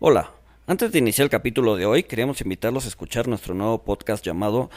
[0.00, 0.30] Hola,
[0.68, 4.70] antes de iniciar el capítulo de hoy, queríamos invitarlos a escuchar nuestro nuevo podcast llamado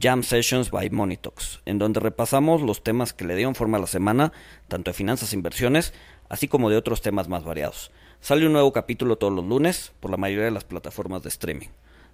[0.00, 3.88] Jam Sessions by Monitox, en donde repasamos los temas que le dieron forma a la
[3.88, 4.32] semana,
[4.68, 5.94] tanto de finanzas e inversiones,
[6.28, 7.90] así como de otros temas más variados.
[8.20, 11.70] Sale un nuevo capítulo todos los lunes por la mayoría de las plataformas de streaming.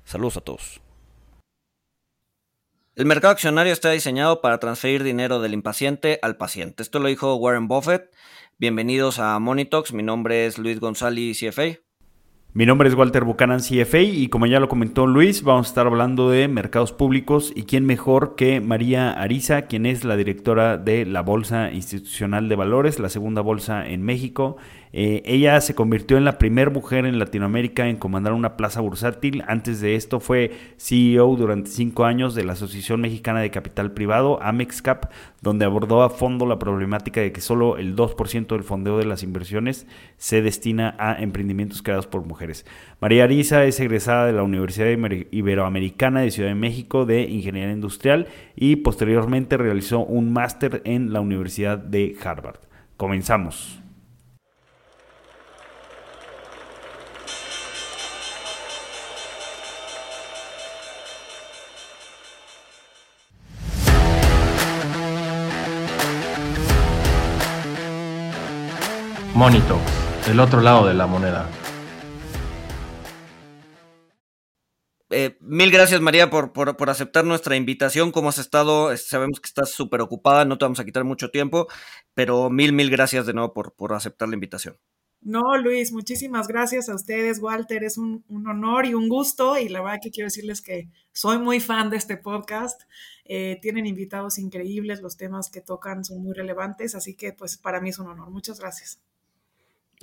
[0.07, 0.81] Saludos a todos.
[2.95, 6.83] El mercado accionario está diseñado para transferir dinero del impaciente al paciente.
[6.83, 8.11] Esto lo dijo Warren Buffett.
[8.57, 9.93] Bienvenidos a Monitox.
[9.93, 11.85] Mi nombre es Luis González, CFA.
[12.57, 15.89] Mi nombre es Walter Buchanan, CFA, y como ya lo comentó Luis, vamos a estar
[15.89, 21.05] hablando de mercados públicos y quién mejor que María Ariza, quien es la directora de
[21.05, 24.57] la Bolsa Institucional de Valores, la segunda bolsa en México.
[24.97, 29.43] Eh, ella se convirtió en la primera mujer en Latinoamérica en comandar una plaza bursátil.
[29.49, 34.41] Antes de esto fue CEO durante cinco años de la Asociación Mexicana de Capital Privado,
[34.41, 35.07] AMEXCAP,
[35.43, 39.25] donde abordó a fondo la problemática de que solo el 2% del fondeo de las
[39.25, 42.65] inversiones se destina a emprendimientos creados por mujeres.
[43.01, 44.87] María Ariza es egresada de la Universidad
[45.33, 51.21] Iberoamericana de Ciudad de México de Ingeniería Industrial y posteriormente realizó un máster en la
[51.21, 52.61] Universidad de Harvard.
[52.97, 53.84] Comenzamos.
[69.35, 69.81] Monito,
[70.29, 71.51] el otro lado de la moneda.
[75.11, 78.13] Eh, mil gracias María por, por, aceptar nuestra invitación.
[78.13, 78.97] ¿Cómo has estado?
[78.97, 81.67] Sabemos que estás súper ocupada, no te vamos a quitar mucho tiempo,
[82.15, 84.77] pero mil, mil gracias de nuevo por, por aceptar la invitación.
[85.21, 87.83] No, Luis, muchísimas gracias a ustedes, Walter.
[87.83, 89.59] Es un, honor y un gusto.
[89.59, 92.83] Y la verdad que quiero decirles que soy muy fan de este podcast.
[93.25, 97.81] Eh, tienen invitados increíbles, los temas que tocan son muy relevantes, así que pues para
[97.81, 98.31] mí es un honor.
[98.31, 99.01] Muchas gracias.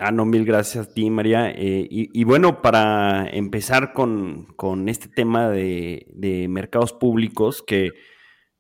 [0.04, 1.52] Ah, no, mil gracias a ti, María.
[1.52, 4.48] Eh, y, bueno, para empezar con,
[4.88, 7.92] este tema de, mercados públicos, que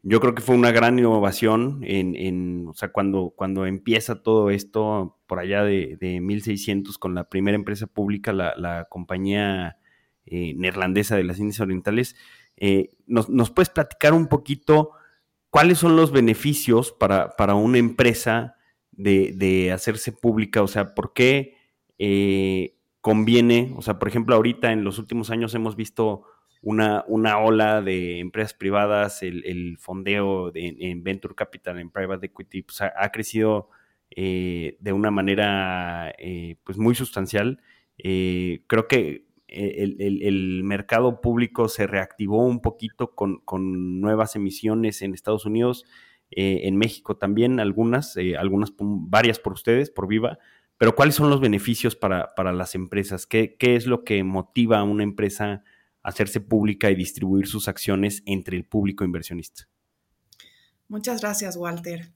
[0.03, 5.17] yo creo que fue una gran innovación en, o sea, cuando, cuando empieza todo esto
[5.25, 9.77] por allá de, 1600 con la primera empresa pública, la, compañía
[10.27, 12.15] eh, neerlandesa de las Indias Orientales,
[12.55, 14.91] eh, nos, nos, puedes platicar un poquito
[15.49, 18.57] cuáles son los beneficios para, para una empresa
[18.91, 20.61] de, hacerse pública?
[20.61, 21.57] O sea, ¿por qué
[21.97, 23.73] eh, conviene?
[23.77, 26.23] O sea, por ejemplo, ahorita en los últimos años hemos visto
[26.61, 32.81] una, una ola de empresas privadas, el, fondeo en Venture Capital, en Private Equity, pues
[32.81, 33.69] ha, crecido
[34.11, 37.61] eh, de una manera eh, pues muy sustancial.
[37.97, 45.45] creo que el, mercado público se reactivó un poquito con, con nuevas emisiones en Estados
[45.45, 45.85] Unidos.
[46.31, 50.39] Eh, en México también algunas, eh, algunas varias por ustedes, por Viva,
[50.77, 53.27] pero ¿cuáles son los beneficios para, las empresas?
[53.27, 55.63] ¿Qué, es lo que motiva a una empresa
[56.01, 59.67] a hacerse pública y distribuir sus acciones entre el público inversionista?
[60.87, 62.11] Muchas gracias, Walter.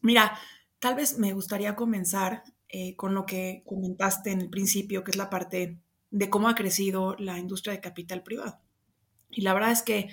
[0.00, 0.38] Mira,
[0.78, 5.16] tal vez me gustaría comenzar eh, con lo que comentaste en el principio, que es
[5.18, 5.78] la parte
[6.10, 8.58] de cómo ha crecido la industria de capital privado.
[9.28, 10.08] Y la verdad es que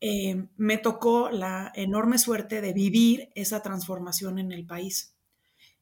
[0.00, 5.14] eh, me tocó la enorme suerte de vivir esa transformación en el país.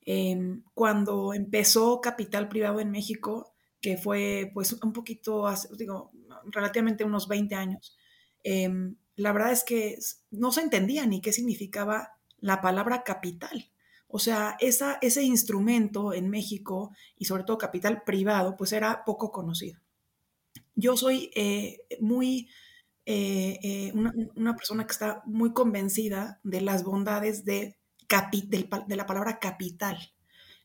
[0.01, 5.47] Em, cuando empezó Capital Privado en México, que fue pues un poquito,
[5.77, 6.11] digo,
[6.47, 7.97] relativamente unos 20 años,
[8.43, 9.99] em, la verdad es que
[10.31, 13.71] no se entendía ni qué significaba la palabra capital.
[14.09, 19.31] O sea, esa, ese instrumento en México y sobre todo capital privado, pues era poco
[19.31, 19.81] conocido.
[20.75, 22.49] Yo soy eh, muy
[23.11, 29.97] eh, eh, una, persona que está muy convencida de las bondades de, la palabra capital.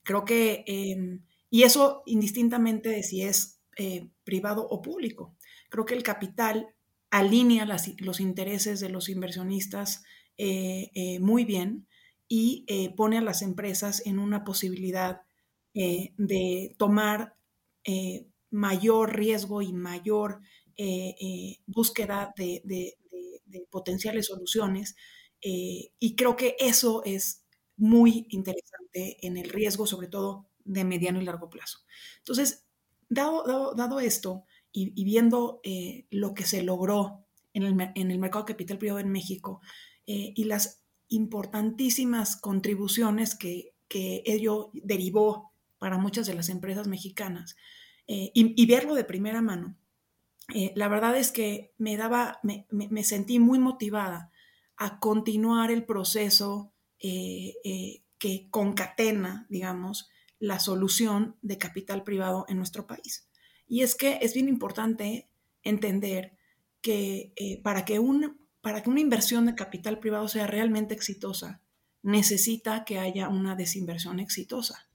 [0.04, 5.38] Creo que, em, y eso indistintamente de si es eh, privado o público.
[5.70, 6.68] Creo que el capital
[7.12, 7.66] alinea
[8.00, 10.04] los intereses de los inversionistas
[11.22, 11.88] muy bien
[12.28, 12.66] y
[12.98, 15.22] pone a las empresas en una posibilidad
[15.74, 17.38] de tomar
[18.52, 20.42] mayor riesgo y mayor
[20.76, 22.98] eh, eh, búsqueda de,
[23.70, 24.96] potenciales soluciones.
[25.42, 27.44] Eh, y creo que eso es
[27.78, 31.80] muy interesante en el riesgo, sobre todo de mediano y largo plazo.
[32.20, 32.66] Entonces,
[33.10, 35.62] dado, dado, esto y, viendo
[36.10, 39.62] lo que se logró en el, mercado capital privado en México
[40.06, 47.56] y las importantísimas contribuciones que, ello derivó para muchas de las empresas mexicanas,
[48.08, 49.78] y, verlo de primera mano,
[50.54, 54.32] eh, la verdad es que me daba, me, sentí muy motivada
[54.78, 60.10] a continuar el proceso eh, eh, que concatena, digamos,
[60.40, 63.28] la solución de capital privado en nuestro país.
[63.68, 65.30] Y es que es bien importante
[65.64, 66.38] entender
[66.82, 67.34] que
[67.64, 68.00] para, que
[68.62, 71.62] para que una inversión de capital privado sea realmente exitosa,
[72.02, 74.90] necesita que haya una desinversión exitosa.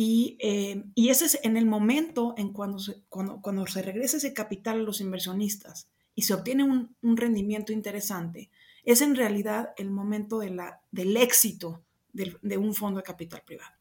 [0.00, 4.32] Y, eh, y, ese es en el momento en cuando cuando, cuando se regresa ese
[4.32, 8.48] capital a los inversionistas y se obtiene un, un rendimiento interesante,
[8.84, 13.74] es en realidad el momento de la, del éxito de, un fondo de capital privado.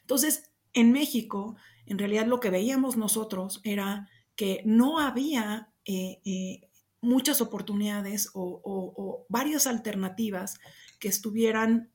[0.00, 6.70] Entonces, en México, en realidad lo que veíamos nosotros era que no había eh, eh,
[7.02, 10.58] muchas oportunidades o, varias alternativas
[10.98, 11.90] que estuvieran,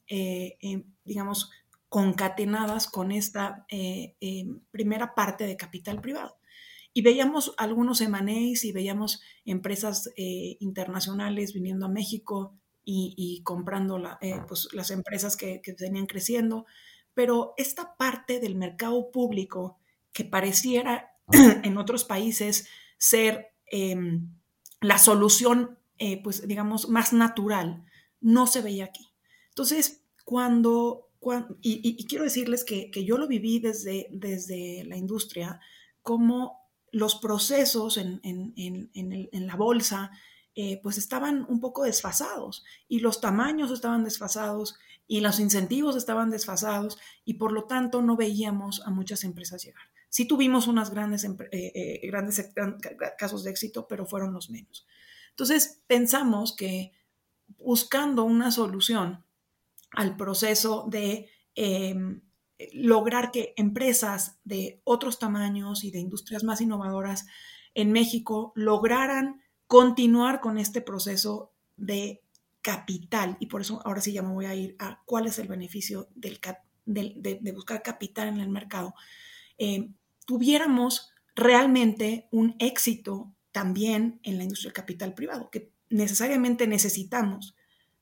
[1.03, 1.49] digamos,
[1.89, 3.65] concatenadas con esta
[4.71, 6.37] primera parte de capital privado.
[6.93, 14.19] Y veíamos algunos M&As y veíamos empresas internacionales viniendo a México y, y comprando la,
[14.47, 16.65] pues, las empresas que, que venían creciendo
[17.17, 19.79] pero esta parte del mercado público
[20.13, 21.15] que pareciera
[21.63, 22.69] en otros países
[22.99, 23.97] ser eh,
[24.81, 27.83] la solución, eh, pues digamos, más natural,
[28.21, 29.11] no se veía aquí.
[29.49, 31.06] Entonces, cuando,
[31.61, 35.59] y, quiero decirles que, que, yo lo viví desde, desde la industria,
[36.01, 36.59] como
[36.91, 40.11] los procesos en, en, en, en la bolsa,
[40.59, 46.31] eh, pues estaban un poco desfasados y los tamaños estaban desfasados y los incentivos estaban
[46.31, 49.83] desfasados y por lo tanto no veíamos a muchas empresas llegar.
[50.09, 52.51] Sí tuvimos unos grandes, eh, eh, grandes
[53.19, 54.87] casos de éxito, pero fueron los menos.
[55.29, 56.91] Entonces pensamos que
[57.59, 59.26] buscando una solución
[59.97, 61.95] al proceso de eh,
[62.71, 67.25] lograr que empresas de otros tamaños y de industrias más innovadoras
[67.73, 72.21] en México lograran continuar con este proceso de
[72.61, 73.37] capital.
[73.39, 76.09] Y por eso ahora sí ya me voy a ir a cuál es el beneficio
[76.13, 76.39] del,
[76.85, 78.93] de, de, de, buscar capital en el mercado.
[79.57, 79.89] Eh,
[80.27, 87.55] tuviéramos realmente un éxito también en la industria del capital privado, que necesariamente necesitamos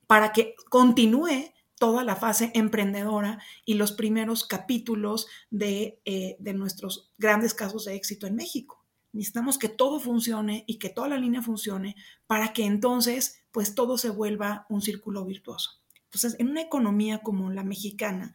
[0.07, 7.11] para que continúe toda la fase emprendedora y los primeros capítulos de, eh, de nuestros
[7.17, 8.85] grandes casos de éxito en México.
[9.11, 11.95] Necesitamos que todo funcione y que toda la línea funcione
[12.27, 15.81] para que entonces pues todo se vuelva un círculo virtuoso.
[16.03, 18.33] Entonces, en una economía como la mexicana,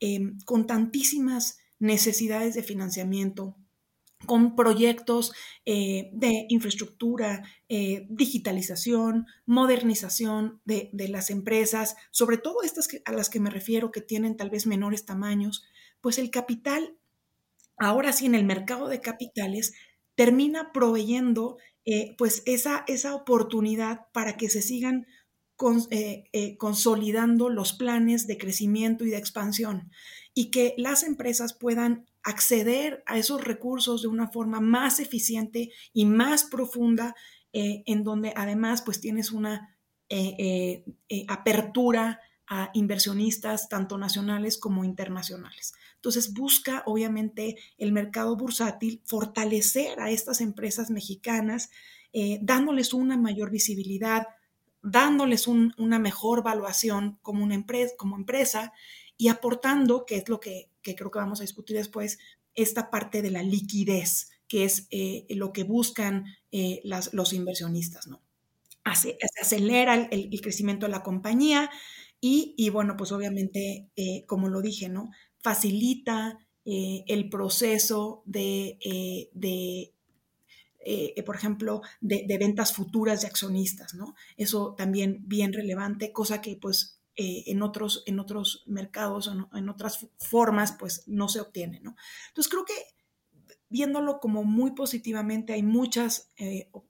[0.00, 3.56] eh, con tantísimas necesidades de financiamiento,
[4.26, 5.32] con proyectos
[5.64, 13.30] eh, de infraestructura, eh, digitalización, modernización de, de, las empresas, sobre todo estas a las
[13.30, 15.64] que me refiero que tienen tal vez menores tamaños,
[16.00, 16.96] pues el capital,
[17.76, 19.74] ahora sí en el mercado de capitales,
[20.14, 25.06] termina proveyendo eh, pues esa, esa oportunidad para que se sigan
[25.56, 25.84] con,
[26.58, 29.90] consolidando los planes de crecimiento y de expansión
[30.34, 36.06] y que las empresas puedan acceder a esos recursos de una forma más eficiente y
[36.06, 37.14] más profunda,
[37.52, 39.76] en donde además pues tienes una
[41.28, 45.74] apertura a inversionistas tanto nacionales como internacionales.
[45.96, 51.70] Entonces busca obviamente el mercado bursátil fortalecer a estas empresas mexicanas,
[52.12, 54.26] eh, dándoles una mayor visibilidad,
[54.82, 58.72] dándoles un, una mejor valuación como, una empresa, como empresa
[59.16, 62.18] y aportando, que es lo que, que, creo que vamos a discutir después,
[62.54, 68.22] esta parte de la liquidez, que es eh, lo que buscan eh, los inversionistas, ¿no?
[68.84, 71.70] Hace, se acelera el, crecimiento de la compañía,
[72.20, 75.10] y, y bueno, pues obviamente, eh, como lo dije, ¿no?
[75.38, 78.78] Facilita el proceso de,
[79.34, 79.92] de
[81.26, 84.14] por ejemplo, de, de, ventas futuras de accionistas, ¿no?
[84.38, 90.08] Eso también bien relevante, cosa que pues en, otros, en otros mercados o en otras
[90.18, 91.96] formas pues no se obtiene, ¿no?
[92.28, 92.74] Entonces creo que
[93.68, 96.32] viéndolo como muy positivamente hay muchas,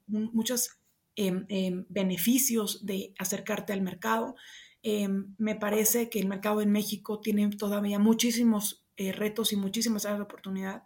[0.07, 0.69] muchos
[1.15, 4.35] em, em, beneficios de acercarte al mercado.
[4.83, 10.05] Eh, me parece que el mercado en México tiene todavía muchísimos eh, retos y muchísimas
[10.05, 10.83] áreas de oportunidad,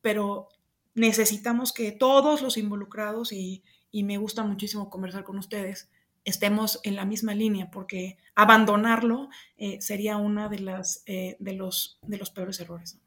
[0.00, 0.48] pero
[0.94, 5.90] necesitamos que todos los involucrados, y, y, me gusta muchísimo conversar con ustedes,
[6.30, 11.98] estemos en la misma línea, porque abandonarlo eh, sería uno de, las, eh, de, los,
[12.06, 12.98] de los peores errores.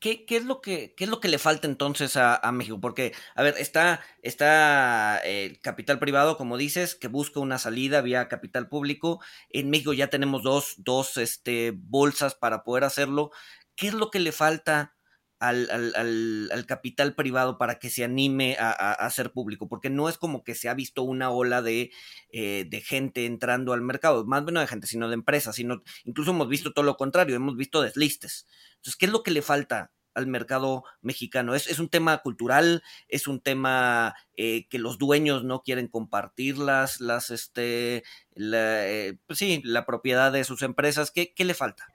[0.00, 2.80] ¿Qué, ¿Qué, es lo que, ¿Qué es lo que le falta entonces a, a México?
[2.80, 8.00] Porque, a ver, está, está el eh, capital privado, como dices, que busca una salida
[8.00, 9.20] vía capital público.
[9.50, 13.30] En México ya tenemos dos, dos este, bolsas para poder hacerlo.
[13.76, 14.96] ¿Qué es lo que le falta
[15.40, 19.88] al, al, al, al, capital privado para que se anime a, a, ser público, porque
[19.88, 21.90] no es como que se ha visto una ola de,
[22.30, 25.82] eh, de gente entrando al mercado, más bien no de gente, sino de empresas, sino
[26.04, 28.46] incluso hemos visto todo lo contrario, hemos visto deslistes.
[28.76, 31.54] Entonces, ¿qué es lo que le falta al mercado mexicano?
[31.54, 32.82] ¿Es, un tema cultural?
[33.08, 38.04] ¿Es un tema eh, que los dueños no quieren compartir las, las este,
[38.34, 41.10] la, eh, pues sí, la propiedad de sus empresas?
[41.10, 41.86] ¿Qué, qué le falta?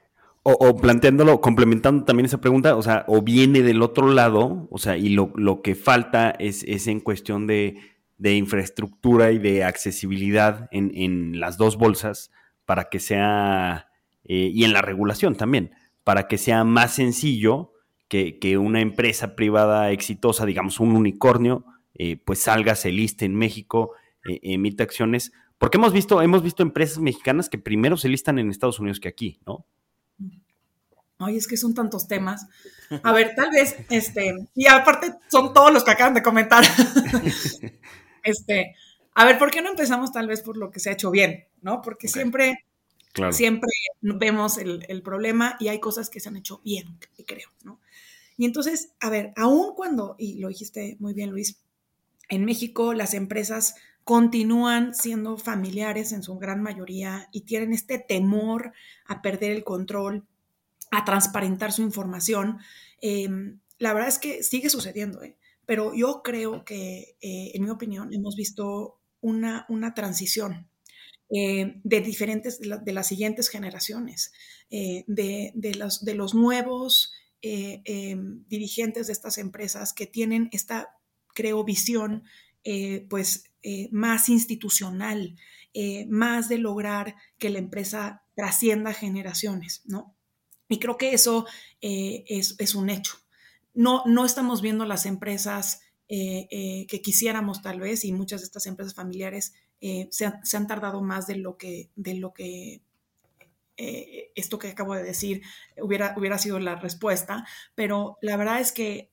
[0.48, 4.96] O, planteándolo, complementando también esa pregunta, o sea, o viene del otro lado, o sea,
[4.96, 7.80] y lo, lo que falta es, es en cuestión de,
[8.20, 12.30] de, infraestructura y de accesibilidad en, en, las dos bolsas
[12.64, 13.88] para que sea,
[14.24, 15.72] eh, y en la regulación también,
[16.04, 17.74] para que sea más sencillo
[18.08, 23.34] que, que una empresa privada exitosa, digamos un unicornio, eh, pues salga, se liste en
[23.34, 23.94] México,
[24.30, 28.52] eh, emite acciones, porque hemos visto, hemos visto empresas mexicanas que primero se listan en
[28.52, 29.66] Estados Unidos que aquí, ¿no?
[31.18, 32.48] Ay, es que son tantos temas.
[33.04, 36.64] A ver, tal vez, este, y aparte son todos los que acaban de comentar.
[38.24, 38.76] este,
[39.14, 41.46] a ver, ¿por qué no empezamos tal vez por lo que se ha hecho bien?
[41.62, 41.82] ¿No?
[41.82, 42.66] Porque siempre,
[43.32, 43.70] siempre
[44.02, 47.80] vemos el, el, problema y hay cosas que se han hecho bien, creo, ¿no?
[48.38, 51.62] Y entonces, a ver, aún cuando, y lo dijiste muy bien, Luis,
[52.28, 58.74] en México las empresas continúan siendo familiares en su gran mayoría y tienen este temor
[59.06, 60.26] a perder el control
[60.98, 62.60] a transparentar su información.
[63.02, 65.38] Em, la verdad es que sigue sucediendo, ¿eh?
[65.66, 70.70] pero yo creo que, eh, en mi opinión, hemos visto una, una transición
[71.30, 74.32] eh, de diferentes, de, las siguientes generaciones,
[74.70, 80.98] de, de, los, de los nuevos em, dirigentes de estas empresas que tienen esta,
[81.34, 82.24] creo, visión
[83.10, 83.46] pues
[83.92, 85.36] más institucional,
[86.08, 90.15] más de lograr que la empresa trascienda generaciones, ¿no?
[90.68, 91.46] Y creo que eso
[91.82, 93.18] eh, es, un hecho.
[93.74, 98.46] No, no estamos viendo las empresas eh, eh, que quisiéramos tal vez, y muchas de
[98.46, 99.54] estas empresas familiares
[100.10, 102.82] se, han tardado más de lo que, de lo que
[103.78, 105.44] esto que acabo de decir
[105.78, 107.46] hubiera, hubiera sido la respuesta,
[107.76, 109.12] pero la verdad es que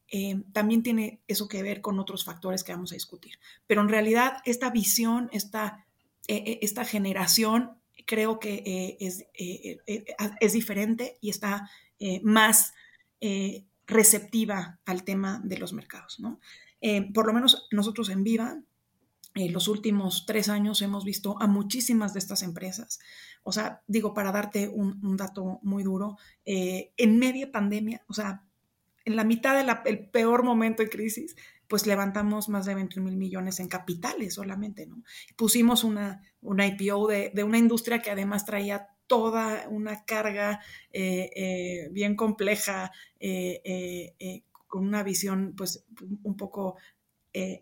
[0.53, 3.39] también tiene eso que ver con otros factores que vamos a discutir.
[3.67, 5.85] Pero en realidad esta visión, esta,
[6.27, 10.05] esta generación creo que eh, es, eh, eh,
[10.41, 11.71] es, diferente y está
[12.23, 12.73] más
[13.87, 16.19] receptiva al tema de los mercados.
[16.19, 16.41] ¿no?
[17.15, 18.61] por lo menos nosotros en Viva,
[19.35, 22.99] en los últimos tres años hemos visto a muchísimas de estas empresas.
[23.45, 28.43] O sea, digo, para darte un, un dato muy duro, en media pandemia, o sea,
[29.05, 29.55] en la mitad
[29.85, 31.37] del peor momento de crisis,
[31.73, 35.03] pues levantamos más de 20 mil millones en capitales solamente, ¿no?
[35.37, 40.61] Pusimos una, una IPO de, una industria que además traía toda una carga
[40.93, 45.87] eh, eh, bien compleja, eh, con una visión pues
[46.23, 46.77] un poco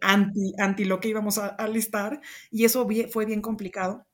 [0.00, 4.08] anti, anti lo que íbamos a listar, y eso fue bien complicado,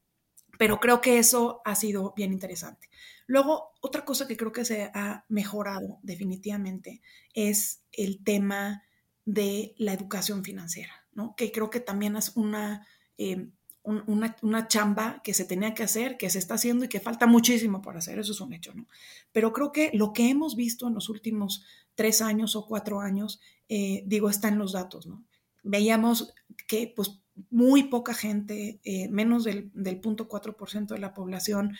[0.58, 2.90] pero creo que eso ha sido bien interesante.
[3.26, 7.00] Luego, otra cosa que creo que se ha mejorado definitivamente
[7.32, 8.82] es el tema
[9.26, 11.34] de la educación financiera, ¿no?
[11.36, 12.86] Que creo que también es una,
[13.18, 13.48] eh,
[13.82, 17.82] una, chamba que se tenía que hacer, que se está haciendo y que falta muchísimo
[17.82, 18.86] por hacer, eso es un hecho, ¿no?
[19.32, 21.64] Pero creo que lo que hemos visto en los últimos
[21.96, 25.24] tres años o cuatro años, eh, digo, está en los datos, ¿no?
[25.64, 26.32] Veíamos
[26.68, 31.76] que, pues, muy poca gente, eh, menos del, del 0.4% de la población,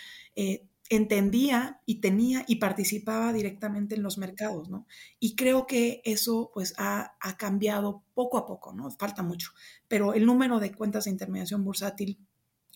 [0.90, 4.86] entendía y tenía y participaba directamente en los mercados, ¿no?
[5.18, 8.90] Y creo que eso pues ha, cambiado poco a poco, ¿no?
[8.90, 9.52] Falta mucho,
[9.88, 12.18] pero el número de cuentas de intermediación bursátil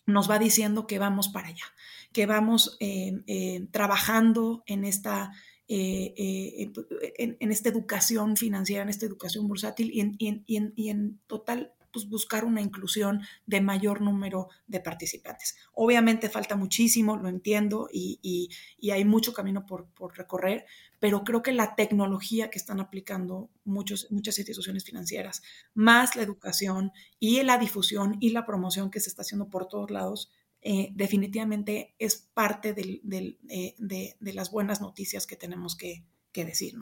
[0.07, 1.65] nos va diciendo que vamos para allá,
[2.13, 5.33] que vamos eh, eh, trabajando en esta,
[5.69, 6.73] eh,
[7.19, 12.45] en, esta educación financiera, en esta educación bursátil y en, y en total pues, buscar
[12.45, 15.57] una inclusión de mayor número de participantes.
[15.73, 18.51] Obviamente falta muchísimo, lo entiendo, y,
[18.91, 20.67] hay mucho camino por, recorrer,
[20.99, 25.43] pero creo que la tecnología que están aplicando muchos, muchas instituciones financieras,
[25.75, 29.91] más la educación y la difusión y la promoción que se está haciendo por todos
[29.91, 30.31] lados,
[30.63, 36.05] eh, definitivamente es parte eh, de, las buenas noticias que tenemos que,
[36.35, 36.75] decir.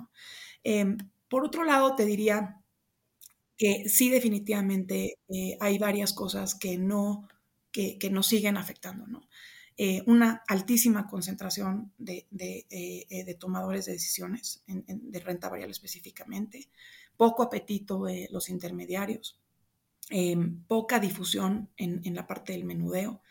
[0.64, 0.98] Em,
[1.28, 2.60] por otro lado, te diría
[3.58, 7.28] que sí definitivamente eh, hay varias cosas que no,
[7.72, 9.28] que, nos siguen afectando, ¿no?
[9.76, 16.68] Eh, una altísima concentración de, de, eh, tomadores de decisiones, de renta variable específicamente,
[17.16, 19.40] poco apetito de los intermediarios,
[20.66, 23.22] poca difusión en, en, la parte del menudeo,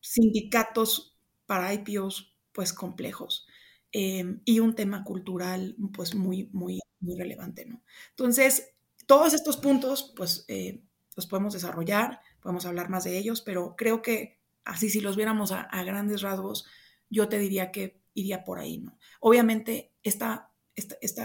[0.00, 1.16] sindicatos
[1.46, 3.48] para IPOs pues complejos
[3.90, 7.82] y un tema cultural pues muy, muy, muy relevante, ¿no?
[8.10, 8.69] Entonces,
[9.10, 10.84] todos estos puntos, pues, eh,
[11.16, 15.50] los podemos desarrollar, podemos hablar más de ellos, pero creo que así si los viéramos
[15.50, 16.64] a, grandes rasgos,
[17.08, 18.96] yo te diría que iría por ahí, ¿no?
[19.18, 20.52] Obviamente, esta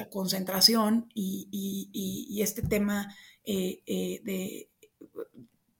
[0.10, 3.16] concentración y, este tema
[3.46, 4.72] de,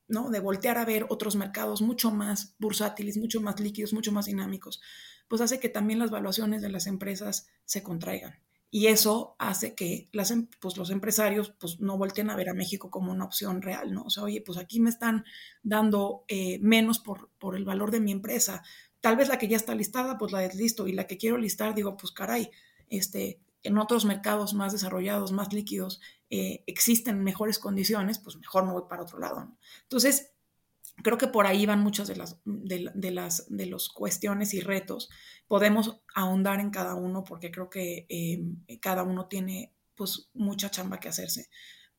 [0.08, 0.30] ¿no?
[0.30, 4.80] de voltear a ver otros mercados mucho más bursátiles, mucho más líquidos, mucho más dinámicos,
[5.28, 8.45] pues hace que también las valuaciones de las empresas se contraigan.
[8.76, 12.54] Y eso hace que las, em, pues, los empresarios pues, no volteen a ver a
[12.54, 14.04] México como una opción real, ¿no?
[14.04, 15.24] O sea, oye, pues aquí me están
[15.64, 18.64] dando eh, menos por, el valor de mi empresa.
[19.00, 20.90] Tal vez la que ya está listada, pues la deslisto.
[20.90, 22.52] Y la que quiero listar, digo, pues caray,
[22.90, 28.74] este, en otros mercados más desarrollados, más líquidos, eh, existen mejores condiciones, pues mejor me
[28.74, 29.56] voy para otro lado.
[29.84, 30.35] Entonces,
[31.04, 35.10] creo que por ahí van muchas de las, de, las de los cuestiones y retos.
[35.48, 41.00] Podemos ahondar en cada uno porque creo que em, cada uno tiene pues mucha chamba
[41.00, 41.50] que hacerse,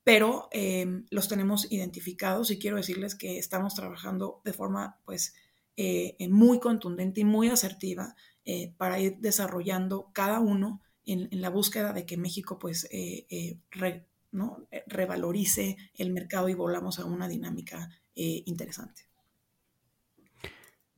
[0.04, 5.34] pero em, los tenemos identificados y quiero decirles que estamos trabajando de forma pues
[5.76, 11.92] eh, muy contundente y muy asertiva eh, para ir desarrollando cada uno en, la búsqueda
[11.92, 13.58] de que México pues eh,
[14.32, 14.66] ¿no?
[14.86, 19.02] revalorice el mercado y volamos a una dinámica eh, interesante.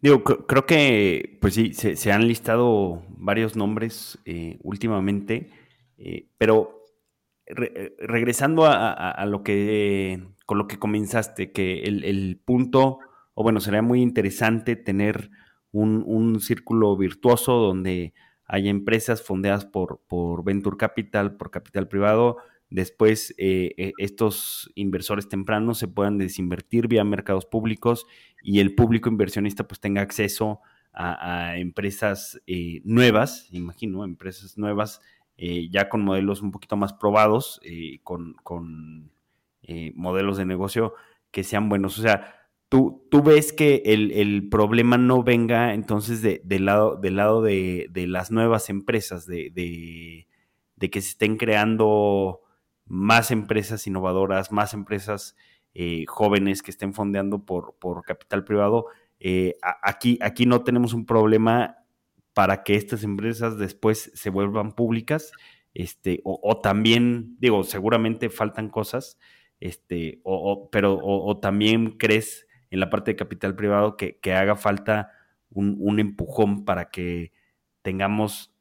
[0.00, 5.50] Digo, creo que, pues sí, se, han listado varios nombres eh, últimamente,
[5.96, 6.84] eh, pero
[7.46, 12.98] regresando a, lo que, con lo que comenzaste, que el, punto,
[13.34, 15.30] o bueno, sería muy interesante tener
[15.72, 18.12] un, círculo virtuoso donde
[18.44, 22.36] haya empresas fondeadas por, por Venture Capital, por capital privado,
[22.70, 28.06] después eh, eh, estos inversores tempranos se puedan desinvertir vía mercados públicos
[28.42, 30.60] y el público inversionista pues tenga acceso
[30.92, 35.00] a, empresas eh, nuevas, imagino, empresas nuevas
[35.70, 37.60] ya con modelos un poquito más probados,
[38.02, 38.34] con,
[39.94, 40.94] modelos de negocio
[41.30, 41.96] que sean buenos.
[41.96, 42.34] O sea,
[42.68, 47.86] tú, tú ves que el, problema no venga entonces de, del lado, del lado de,
[47.92, 52.40] de las nuevas empresas, de, de que se estén creando
[52.88, 55.36] más empresas innovadoras, más empresas
[55.74, 58.86] eh, jóvenes que estén fondeando por, por capital privado.
[59.20, 61.76] Eh, aquí, aquí no tenemos un problema
[62.32, 65.32] para que estas empresas después se vuelvan públicas,
[65.74, 69.18] este, o, también, digo, seguramente faltan cosas,
[69.60, 75.10] este, o, pero o, también crees en la parte de capital privado que, haga falta
[75.50, 77.32] un, empujón para que
[77.82, 78.54] tengamos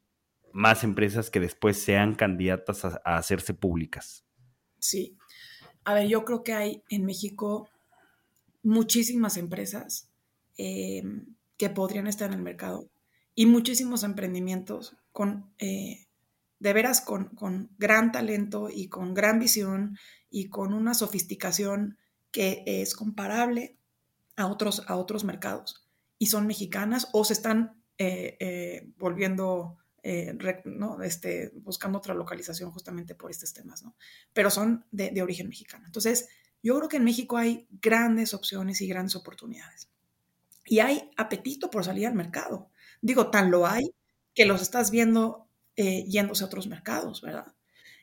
[0.57, 4.25] más empresas que después sean candidatas a, hacerse públicas.
[4.79, 5.15] Sí.
[5.83, 7.69] A ver, yo creo que hay en México
[8.63, 10.09] muchísimas empresas
[10.57, 11.03] eh,
[11.57, 12.89] que podrían estar en el mercado
[13.35, 16.07] y muchísimos emprendimientos con, eh,
[16.57, 19.95] de veras, con, con, gran talento y con gran visión
[20.31, 21.99] y con una sofisticación
[22.31, 23.77] que es comparable
[24.35, 29.77] a otros, a otros mercados y son mexicanas o se están eh, volviendo
[30.09, 30.37] eh,
[31.03, 33.93] este, buscando otra localización justamente por estos temas, ¿no?
[34.31, 35.85] pero son de, origen mexicano.
[35.85, 36.29] Entonces,
[36.63, 39.89] yo creo que en México hay grandes opciones y grandes oportunidades.
[40.63, 42.69] Y hay apetito por salir al mercado.
[43.01, 43.93] Digo, tan lo hay
[44.33, 47.53] que los estás viendo eh, yéndose a otros mercados, ¿verdad?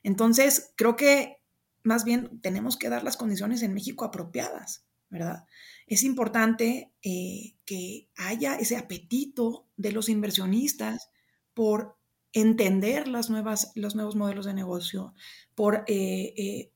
[0.03, 1.39] Entonces, creo que
[1.85, 5.47] más bien tenemos que dar las condiciones en México apropiadas, ¿verdad?
[5.87, 11.09] Es importante eh, que haya ese apetito de los inversionistas
[11.55, 11.97] por
[12.33, 15.15] entender las nuevas, los nuevos modelos de negocio,
[15.55, 16.73] por eh, eh,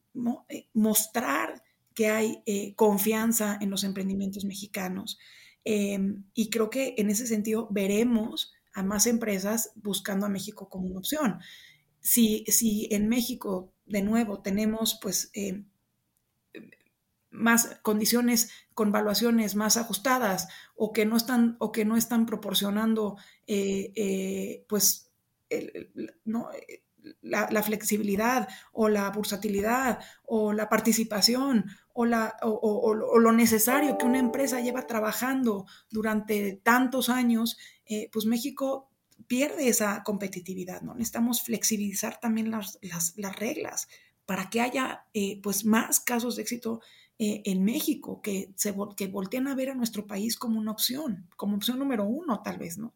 [0.49, 1.63] eh, mostrar
[1.95, 2.43] que hay
[2.77, 5.19] confianza en los emprendimientos mexicanos.
[5.65, 10.87] Em, y creo que en ese sentido veremos a más empresas buscando a México como
[10.87, 11.41] una opción.
[12.01, 15.67] Si, si en México, de nuevo, tenemos pues em,
[17.31, 23.17] más condiciones con valuaciones más ajustadas o que no están, o que no están proporcionando
[23.47, 25.05] eh, eh, pues.
[27.23, 31.65] La, flexibilidad o la bursatilidad o la participación
[31.95, 38.27] o, la, o, lo necesario que una empresa lleva trabajando durante tantos años, eh, pues
[38.27, 38.91] México
[39.27, 40.93] pierde esa competitividad, ¿no?
[40.95, 43.89] Necesitamos flexibilizar también las, las, las reglas
[44.27, 45.07] para que haya
[45.43, 46.83] pues más casos de éxito
[47.21, 51.27] eh, en México, que, se, que voltean a ver a nuestro país como una opción,
[51.37, 52.95] como opción número uno tal vez, ¿no?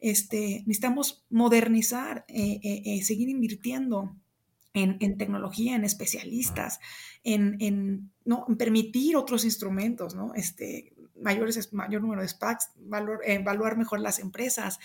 [0.00, 4.16] Este, necesitamos modernizar, eh, eh, seguir invirtiendo
[4.72, 6.78] en, en, tecnología, en especialistas,
[7.24, 8.46] en, en, ¿no?
[8.56, 10.32] permitir otros instrumentos, ¿no?
[10.34, 14.78] Este, mayores, mayor número de SPACs, valor, evaluar mejor las empresas,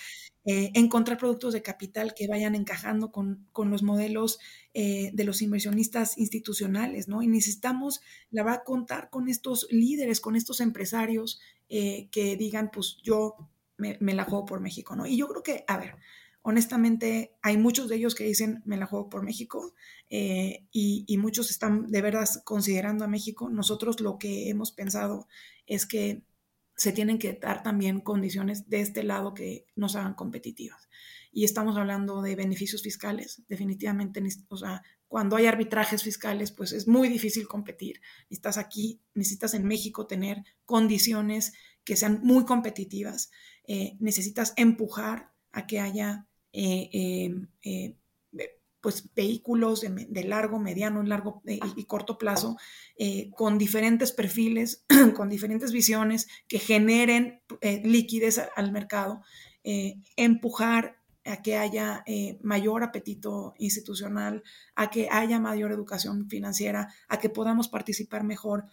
[0.45, 4.39] eh, encontrar productos de capital que vayan encajando con, con los modelos
[4.73, 7.21] eh, de los inversionistas institucionales, ¿no?
[7.21, 12.97] Y necesitamos, la verdad, contar con estos líderes, con estos empresarios eh, que digan, pues
[13.01, 13.35] yo
[13.77, 15.05] me, me, la juego por México, ¿no?
[15.05, 15.95] Y yo creo que, a ver,
[16.43, 19.73] honestamente hay muchos de ellos que dicen, me la juego por México
[20.09, 23.49] eh, y, muchos están de verdad considerando a México.
[23.49, 25.27] Nosotros lo que hemos pensado
[25.65, 26.23] es que
[26.75, 30.89] se tienen que dar también condiciones de este lado que nos hagan competitivas.
[31.31, 36.87] Y estamos hablando de beneficios fiscales, definitivamente, o sea, cuando hay arbitrajes fiscales, pues es
[36.87, 38.01] muy difícil competir.
[38.29, 41.53] Necesitas aquí, necesitas en México tener condiciones
[41.83, 43.31] que sean muy competitivas.
[43.65, 46.27] Eh, necesitas empujar a que haya
[48.81, 52.57] pues, vehículos de, largo, mediano, largo y corto plazo
[53.35, 54.85] con diferentes perfiles,
[55.15, 57.41] con diferentes visiones que generen
[57.83, 59.21] liquidez al mercado.
[59.63, 62.03] empujar a que haya
[62.41, 64.43] mayor apetito institucional,
[64.75, 68.65] a que haya mayor educación financiera, a que podamos participar mejor.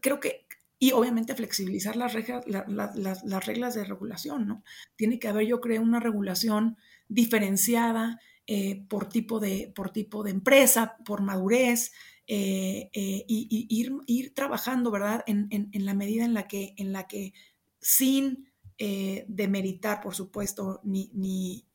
[0.00, 0.45] creo que
[0.78, 4.62] y obviamente flexibilizar las reglas, las reglas de regulación, ¿no?
[4.96, 6.76] Tiene que haber, yo creo, una regulación
[7.08, 11.92] diferenciada eh, por, tipo de, por tipo de empresa, por madurez,
[12.28, 15.24] eh, eh, y, ir, ir, trabajando, ¿verdad?
[15.26, 17.32] En, en, la medida en la que, en la que
[17.80, 21.66] sin demeritar, por supuesto, ni, ni,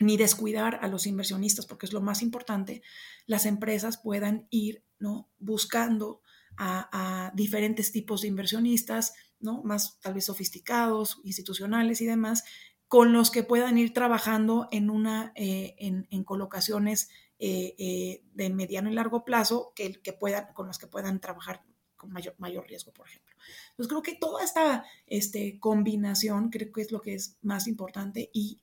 [0.00, 2.82] ni descuidar a los inversionistas, porque es lo más importante,
[3.26, 5.30] las empresas puedan ir, ¿no?
[5.38, 6.20] Buscando
[6.56, 9.62] a, diferentes tipos de inversionistas, ¿no?
[9.62, 12.44] más tal vez sofisticados, institucionales y demás,
[12.88, 18.90] con los que puedan ir trabajando en, una, eh, en, colocaciones eh, eh, de mediano
[18.90, 21.62] y largo plazo que, que puedan, con los que puedan trabajar
[21.96, 23.34] con mayor, mayor riesgo, por ejemplo.
[23.70, 28.28] Entonces creo que toda esta este, combinación creo que es lo que es más importante
[28.32, 28.60] y,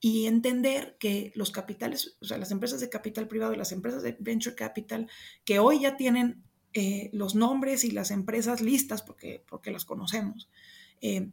[0.00, 4.02] y entender que los capitales, o sea, las empresas de capital privado y las empresas
[4.02, 5.08] de venture capital
[5.44, 6.44] que hoy ya tienen
[6.78, 10.48] eh, los nombres y las empresas listas, porque, porque las conocemos,
[11.00, 11.32] eh,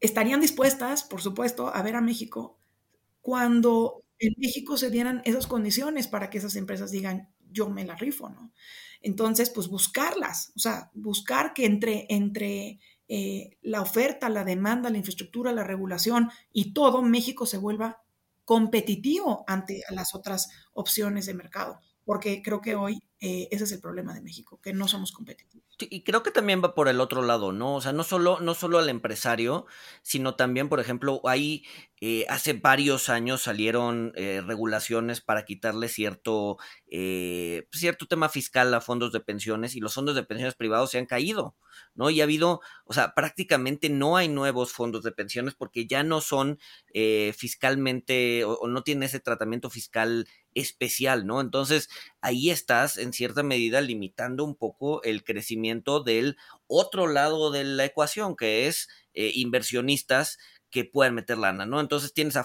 [0.00, 2.58] estarían dispuestas, por supuesto, a ver a México
[3.20, 7.96] cuando en México se dieran esas condiciones para que esas empresas digan, yo me la
[7.96, 8.50] rifo, ¿no?
[9.02, 14.96] Entonces, pues buscarlas, o sea, buscar que entre, entre eh, la oferta, la demanda, la
[14.96, 18.02] infraestructura, la regulación y todo, México se vuelva
[18.46, 23.80] competitivo ante las otras opciones de mercado porque creo que hoy eh, ese es el
[23.80, 25.76] problema de México, que no somos competitivos.
[25.78, 27.76] y creo que también va por el otro lado, ¿no?
[27.76, 29.66] O sea, no solo, no solo al empresario,
[30.02, 31.64] sino también, por ejemplo, ahí
[32.00, 36.56] eh, hace varios años salieron eh, regulaciones para quitarle cierto,
[36.88, 41.06] cierto tema fiscal a fondos de pensiones y los fondos de pensiones privados se han
[41.06, 41.54] caído,
[41.94, 42.10] ¿no?
[42.10, 46.20] Y ha habido, o sea, prácticamente no hay nuevos fondos de pensiones porque ya no
[46.20, 46.58] son
[47.36, 51.40] fiscalmente o, o no tienen ese tratamiento fiscal especial, ¿no?
[51.40, 51.88] Entonces,
[52.20, 56.36] ahí estás en cierta medida limitando un poco el crecimiento del
[56.66, 60.38] otro lado de la ecuación, que es eh, inversionistas
[60.70, 61.80] que puedan meter lana, ¿no?
[61.80, 62.44] Entonces tienes a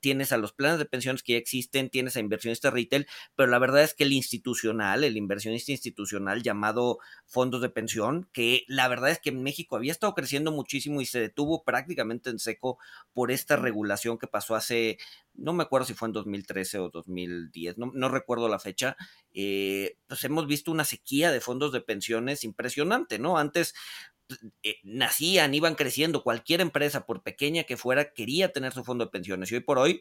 [0.00, 3.58] tienes a los planes de pensiones que ya existen, tienes a inversionistas retail, pero la
[3.58, 9.10] verdad es que el institucional, el inversionista institucional llamado fondos de pensión, que la verdad
[9.10, 12.78] es que en México había estado creciendo muchísimo y se detuvo prácticamente en seco
[13.12, 14.98] por esta regulación que pasó hace,
[15.34, 18.96] no me acuerdo si fue en 2013 o 2010, no, no recuerdo la fecha,
[19.32, 23.38] eh, pues hemos visto una sequía de fondos de pensiones impresionante, ¿no?
[23.38, 23.74] Antes
[24.62, 29.10] eh, nacían, iban creciendo, cualquier empresa, por pequeña que fuera, quería tener su fondo de
[29.10, 30.00] pensiones y hoy por hoy,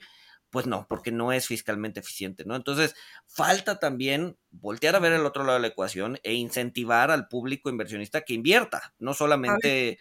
[0.49, 2.55] pues no, porque no es fiscalmente eficiente, ¿no?
[2.55, 7.27] Entonces, falta también voltear a ver el otro lado de la ecuación e incentivar al
[7.27, 9.99] público inversionista que invierta, no solamente,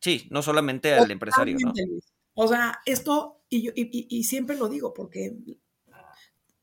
[0.00, 1.72] sí, no solamente al empresario, ¿no?
[2.34, 5.34] O sea, esto, y, y siempre lo digo, porque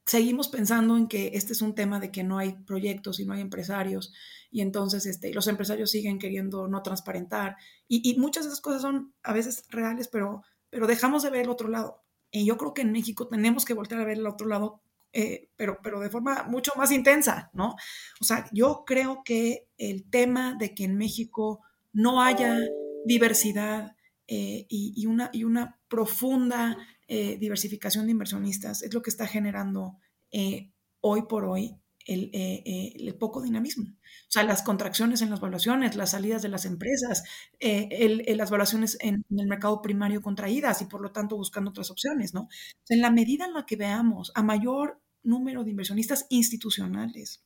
[0.05, 3.33] seguimos pensando en que este es un tema de que no hay proyectos y no
[3.33, 4.13] hay empresarios
[4.51, 9.13] y entonces este, los empresarios siguen queriendo no transparentar y, muchas de esas cosas son
[9.23, 12.03] a veces reales, pero, pero dejamos de ver el otro lado.
[12.31, 15.49] Y yo creo que en México tenemos que volver a ver el otro lado, eh,
[15.55, 17.75] pero, pero de forma mucho más intensa, ¿no?
[18.19, 21.61] O sea, yo creo que el tema de que en México
[21.91, 22.57] no haya
[23.05, 23.95] diversidad
[24.27, 26.77] eh, y, una, y una profunda
[27.15, 29.99] eh, diversificación de inversionistas es lo que está generando
[30.31, 33.85] eh, hoy por hoy eh, el, poco dinamismo.
[33.85, 37.21] O sea, las contracciones en las valuaciones, las salidas de las empresas,
[37.59, 42.47] las valuaciones en, el mercado primario contraídas y por lo tanto buscando otras opciones, ¿no?
[42.89, 47.45] en la medida en la que veamos a mayor número de inversionistas institucionales,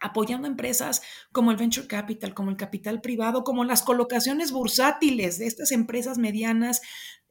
[0.00, 1.00] apoyando empresas
[1.32, 6.18] como el venture capital, como el capital privado, como las colocaciones bursátiles de estas empresas
[6.18, 6.82] medianas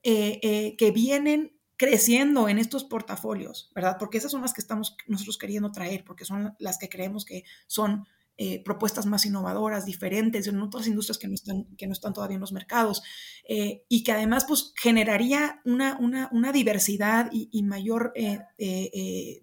[0.02, 3.98] que vienen creciendo en estos portafolios, ¿verdad?
[4.00, 7.44] Porque esas son las que estamos nosotros queriendo traer, porque son las que creemos que
[7.68, 8.06] son
[8.40, 12.36] eh, propuestas más innovadoras, diferentes, en otras industrias que no están, que no están todavía
[12.36, 13.02] en los mercados,
[13.48, 18.14] eh, y que además pues, generaría una, una, diversidad y, mayor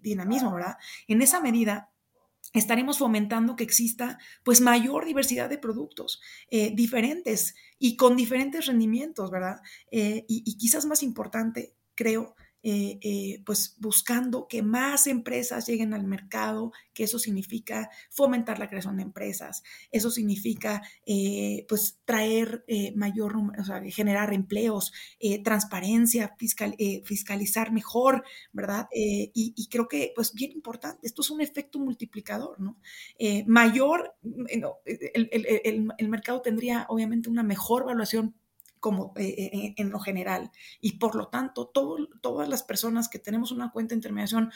[0.01, 0.77] dinamismo, ¿verdad?
[1.07, 1.89] En esa medida,
[2.55, 9.29] estaremos fomentando que exista pues mayor diversidad de productos eh, diferentes y con diferentes rendimientos,
[9.29, 9.61] ¿verdad?
[9.91, 12.35] Eh, y, quizás más importante, creo,
[12.67, 18.67] eh, eh, pues buscando que más empresas lleguen al mercado, que eso significa fomentar la
[18.69, 24.91] creación de empresas, eso significa eh, pues traer mayor, o sea, generar empleos,
[25.43, 28.87] transparencia, fiscal, fiscalizar mejor, ¿verdad?
[28.91, 32.79] Y, creo que pues bien importante, esto es un efecto multiplicador, ¿no?
[33.45, 38.33] mayor, el, el mercado tendría obviamente una mejor evaluación
[38.85, 40.51] como eh, eh, en lo general.
[40.79, 41.71] Y por lo tanto,
[42.21, 44.51] todas las personas que tenemos una cuenta de intermediación,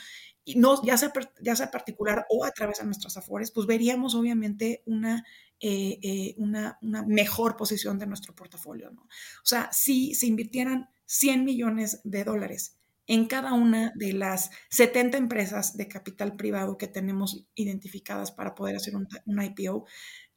[0.45, 1.11] y no, ya, sea,
[1.41, 5.25] ya sea particular o a través de nuestras afores, pues veríamos obviamente una,
[5.59, 8.91] eh, una, una, mejor posición de nuestro portafolio.
[8.91, 9.01] ¿no?
[9.01, 15.17] O sea, si se invirtieran 100 millones de dólares en cada una de las 70
[15.17, 19.87] empresas de capital privado que tenemos identificadas para poder hacer un, un IPO,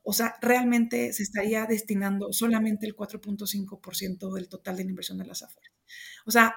[0.02, 5.26] o sea, realmente se estaría destinando solamente el 4.5% del total de la inversión de
[5.26, 5.72] las afueras.
[6.26, 6.54] O sea,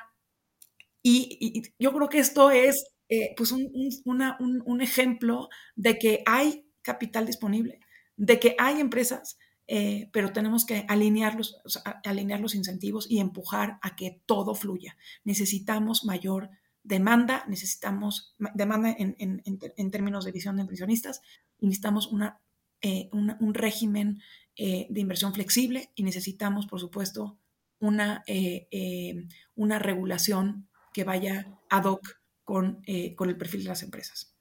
[1.04, 3.72] y, yo creo que esto es eh, pues un,
[4.06, 7.80] un, ejemplo de que hay capital disponible,
[8.18, 11.62] de que hay empresas, eh, pero tenemos que alinear los,
[12.04, 14.98] alinear los incentivos y empujar a que todo fluya.
[15.24, 16.50] Necesitamos mayor
[16.82, 21.22] demanda, necesitamos demanda en, en, en términos de visión de inversionistas
[21.60, 22.42] y necesitamos una
[22.88, 24.22] eh, un régimen
[24.56, 27.40] eh, de inversión flexible y necesitamos, por supuesto,
[27.80, 32.84] una, eh, una regulación que vaya ad hoc con,
[33.16, 34.38] con, el perfil de las empresas.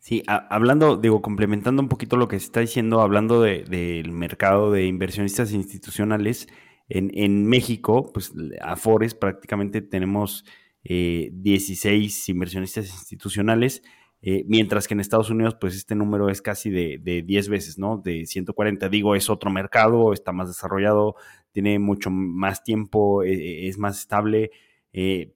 [0.00, 4.84] Sí, hablando, digo, complementando un poquito lo que se está diciendo, hablando del mercado de
[4.84, 6.48] inversionistas institucionales,
[6.90, 10.44] en, en, México, pues Afores prácticamente tenemos
[10.84, 13.82] 16 inversionistas institucionales
[14.24, 17.78] eh, mientras que en Estados Unidos, pues este número es casi de, de 10 veces,
[17.78, 17.98] ¿no?
[17.98, 18.88] De 140.
[18.88, 21.16] Digo, es otro mercado, está más desarrollado,
[21.50, 24.52] tiene mucho más tiempo, eh, eh, es más estable,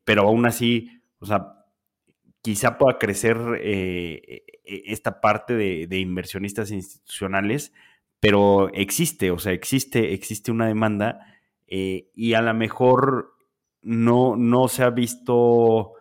[0.04, 1.64] pero aún así, o sea,
[2.42, 3.38] quizá pueda crecer
[4.64, 7.72] esta parte de, de, inversionistas institucionales,
[8.20, 11.20] pero existe, o sea, existe, existe una demanda
[11.66, 13.34] y a lo mejor
[13.80, 15.94] no, no se ha visto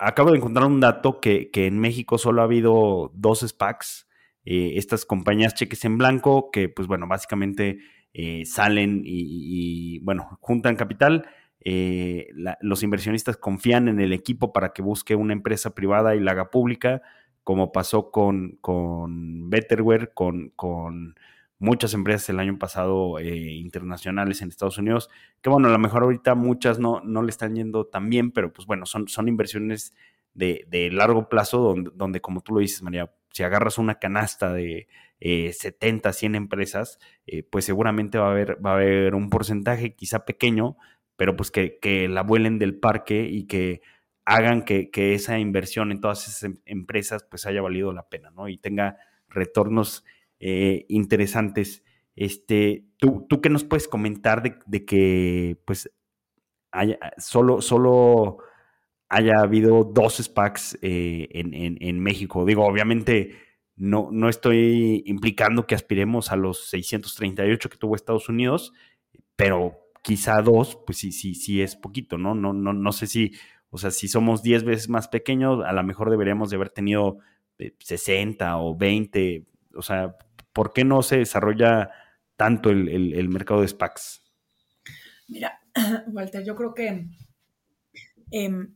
[0.00, 4.08] acabo de encontrar un dato que, en México solo ha habido dos SPACs,
[4.44, 7.78] eh, estas compañías cheques en blanco, que pues bueno, básicamente
[8.14, 11.28] eh, salen y, bueno, juntan capital.
[11.62, 12.28] Eh,
[12.62, 16.50] los inversionistas confían en el equipo para que busque una empresa privada y la haga
[16.50, 17.02] pública,
[17.44, 21.14] como pasó con, con Betterware, con, con
[21.60, 25.08] muchas empresas el año pasado internacionales en Estados Unidos,
[25.40, 28.52] que bueno, a lo mejor ahorita muchas no, no le están yendo tan bien, pero
[28.52, 29.94] pues bueno, son, son inversiones
[30.34, 34.52] de, de largo plazo donde, donde, como tú lo dices, María, si agarras una canasta
[34.52, 34.88] de
[35.20, 36.98] 70, 100 empresas,
[37.50, 40.76] pues seguramente va a, haber, va a haber un porcentaje quizá pequeño,
[41.16, 43.82] pero pues que, que la vuelen del parque y que
[44.24, 48.30] hagan que, que, esa inversión en todas esas em, empresas pues haya valido la pena,
[48.30, 48.48] ¿no?
[48.48, 48.96] Y tenga
[49.28, 50.04] retornos
[50.40, 51.84] eh, interesantes.
[52.16, 55.90] Este, ¿tú, ¿Tú qué nos puedes comentar de, que pues
[56.72, 58.38] haya, solo, solo
[59.08, 62.44] haya habido dos SPACs eh, en, México?
[62.44, 63.38] Digo, obviamente
[63.76, 68.72] no, no estoy implicando que aspiremos a los 638 que tuvo Estados Unidos,
[69.36, 72.34] pero quizá dos, pues sí, sí, sí es poquito, ¿no?
[72.34, 73.32] No, no, no sé si,
[73.70, 77.18] o sea, si somos 10 veces más pequeños, a lo mejor deberíamos de haber tenido
[77.78, 80.16] 60 eh, o 20, o sea,
[80.52, 81.90] ¿por qué no se desarrolla
[82.36, 84.22] tanto el, mercado de SPACs?
[85.28, 85.60] Mira,
[86.08, 87.06] Walter, yo creo que
[88.30, 88.74] em,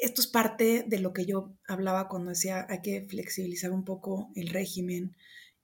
[0.00, 4.30] esto es parte de lo que yo hablaba cuando decía hay que flexibilizar un poco
[4.34, 5.16] el régimen.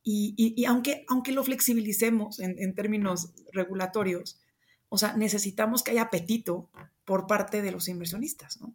[0.05, 4.41] Y, aunque, aunque lo flexibilicemos en, términos regulatorios,
[4.89, 6.71] o sea, necesitamos que haya apetito
[7.05, 8.75] por parte de los inversionistas, ¿no?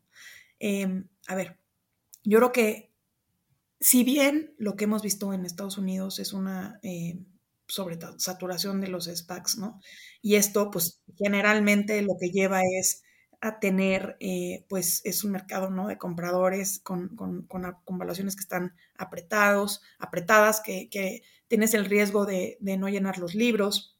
[0.60, 1.58] Em, a ver,
[2.24, 2.87] yo creo que
[3.80, 7.20] si bien lo que hemos visto en Estados Unidos es una eh,
[7.68, 9.80] sobre saturación de los SPACs, ¿no?
[10.22, 13.04] Y esto, pues, generalmente lo que lleva es
[13.42, 15.88] a tener, eh, pues, es un mercado, ¿no?
[15.88, 17.63] De compradores con, con, con,
[18.36, 23.98] que están apretados, apretadas, que, que tienes el riesgo de, no llenar los libros,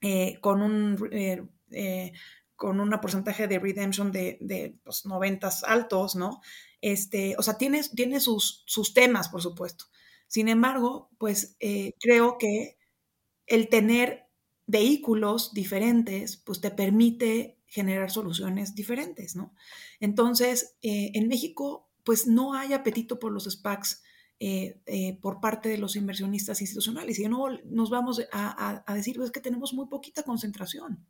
[0.00, 0.96] eh, con un
[2.56, 6.40] con un porcentaje de redemption de, de pues, 90 altos, ¿no?
[6.82, 9.86] Este, o sea, tiene, tiene sus, sus temas, por supuesto.
[10.26, 12.76] Sin embargo, pues eh, creo que
[13.46, 14.26] el tener
[14.66, 19.54] vehículos diferentes, pues te permite generar soluciones diferentes, ¿no?
[20.00, 24.02] Entonces, eh, en México, pues no hay apetito por los SPACs
[24.40, 27.18] eh, por parte de los inversionistas institucionales.
[27.20, 31.06] Y no nos vamos a, decir, pues que tenemos muy poquita concentración.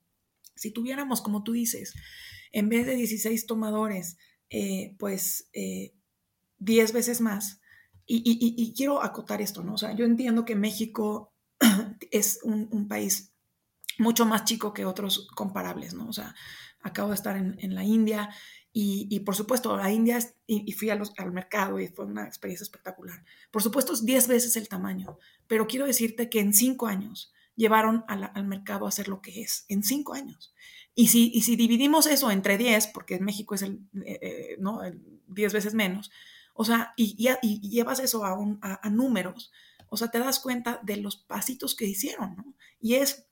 [0.55, 1.95] Si tuviéramos, como tú dices,
[2.53, 4.19] en vez de 16 tomadores,
[4.99, 5.51] pues
[6.59, 7.61] 10 veces más,
[8.07, 9.75] y, quiero acotar esto, ¿no?
[9.75, 11.33] O sea, yo entiendo que México
[12.11, 13.33] es un país
[13.99, 16.09] mucho más chico que otros comparables, ¿no?
[16.09, 16.35] O sea,
[16.83, 18.31] acabo de estar en, la India
[18.73, 23.25] y, por supuesto, la India, y, fui al mercado y fue una experiencia espectacular.
[23.51, 28.05] Por supuesto, es 10 veces el tamaño, pero quiero decirte que en 5 años llevaron
[28.09, 30.55] al mercado a ser lo que es, en 5 años.
[30.95, 34.57] Y si, y si dividimos eso entre 10, porque en México es el, eh, eh,
[34.59, 34.81] ¿no?
[35.29, 36.11] 10 veces menos,
[36.55, 39.51] o sea, y, y llevas eso a, un, a, números,
[39.89, 42.55] o sea, te das cuenta de los pasitos que hicieron, ¿no?
[42.79, 43.27] Y es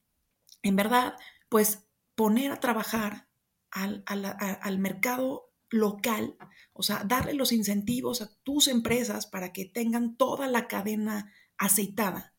[0.63, 1.15] en verdad,
[1.49, 3.29] pues poner a trabajar
[3.71, 6.37] al, mercado local,
[6.73, 12.35] o sea, darle los incentivos a tus empresas para que tengan toda la cadena aceitada,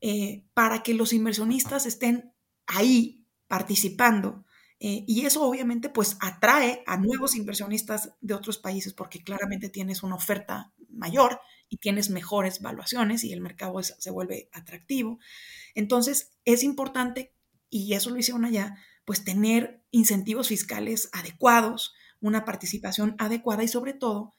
[0.00, 2.34] eh, para que los inversionistas estén
[2.66, 4.44] ahí participando.
[4.80, 10.02] Eh, y eso obviamente pues atrae a nuevos inversionistas de otros países porque claramente tienes
[10.02, 15.18] una oferta mayor y tienes mejores valuaciones y el mercado se vuelve atractivo.
[15.74, 17.34] Entonces es importante
[17.70, 23.94] y eso lo hicieron allá, pues tener incentivos fiscales adecuados, una participación adecuada y sobre
[23.94, 24.34] todo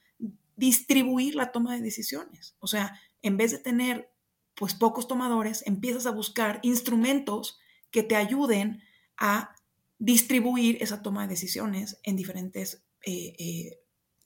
[0.56, 2.56] distribuir la toma de decisiones.
[2.58, 4.10] O sea, en vez de tener
[4.54, 7.58] pues pocos tomadores, empiezas a buscar instrumentos
[7.90, 8.82] que te ayuden
[9.18, 9.54] a
[9.98, 13.34] distribuir esa toma de decisiones en diferentes eh,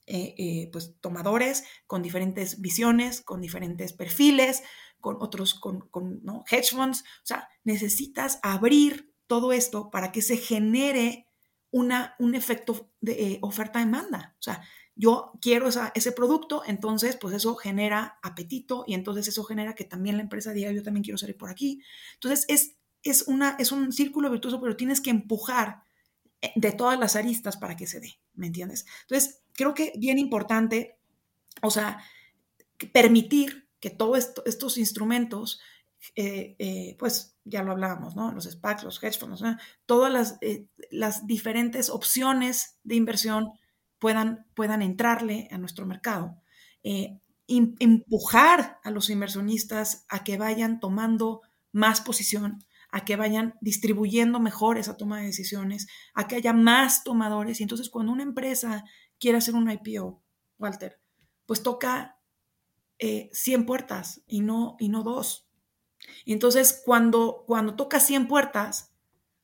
[0.07, 4.63] eh, eh, pues, tomadores, con diferentes visiones, con diferentes perfiles,
[4.99, 5.89] con otros, con,
[6.23, 6.43] ¿no?
[6.49, 7.01] hedge funds.
[7.01, 11.27] O sea, necesitas abrir todo esto para que se genere
[11.71, 14.35] una, un efecto de oferta-demanda.
[14.39, 14.61] O sea,
[14.95, 20.17] yo quiero ese producto, entonces pues eso genera apetito y entonces eso genera que también
[20.17, 21.81] la empresa diga yo también quiero salir por aquí.
[22.15, 25.83] Entonces es, es, una, es un círculo virtuoso, pero tienes que empujar
[26.41, 28.85] eh, de todas las aristas para que se dé, ¿me entiendes?
[29.03, 30.97] Entonces creo que bien importante,
[31.61, 32.03] o sea,
[32.93, 35.59] permitir que todos estos instrumentos,
[36.15, 38.31] eh, eh, pues ya lo hablábamos, ¿no?
[38.31, 39.43] Los SPACs, los hedge funds,
[39.85, 40.39] todas las,
[40.89, 43.53] las, diferentes opciones de inversión
[43.99, 46.41] puedan, puedan entrarle a nuestro mercado.
[47.47, 54.77] empujar a los inversionistas a que vayan tomando más posición, a que vayan distribuyendo mejor
[54.77, 57.59] esa toma de decisiones, a que haya más tomadores.
[57.59, 58.83] Y entonces cuando una empresa
[59.19, 60.21] quiere hacer un IPO,
[60.57, 60.99] Walter,
[61.45, 62.19] pues toca
[62.99, 65.47] 100 eh, puertas y no, y no dos.
[66.25, 68.93] Y entonces, cuando, cuando toca 100 puertas,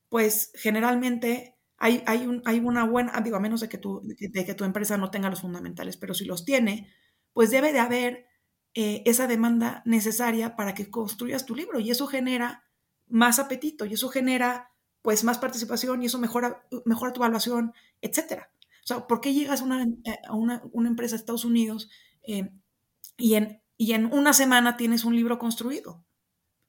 [0.09, 4.45] pues generalmente hay, hay, un, hay una buena, digo, a menos de que, tu, de
[4.45, 6.91] que tu empresa no tenga los fundamentales, pero si los tiene,
[7.33, 8.27] pues debe de haber
[8.73, 12.66] eh, esa demanda necesaria para que construyas tu libro y eso genera
[13.07, 18.51] más apetito y eso genera pues más participación y eso mejora, mejora tu evaluación, etcétera.
[18.83, 21.89] O sea, ¿por qué llegas a una, eh, a una, una empresa de Estados Unidos
[23.17, 26.03] y en, y en una semana tienes un libro construido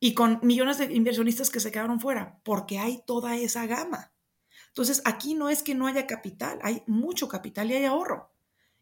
[0.01, 4.13] y con millones de inversionistas que se quedaron fuera, porque hay toda esa gama.
[4.69, 8.33] Entonces, aquí no es que no haya capital, hay mucho capital y hay ahorro.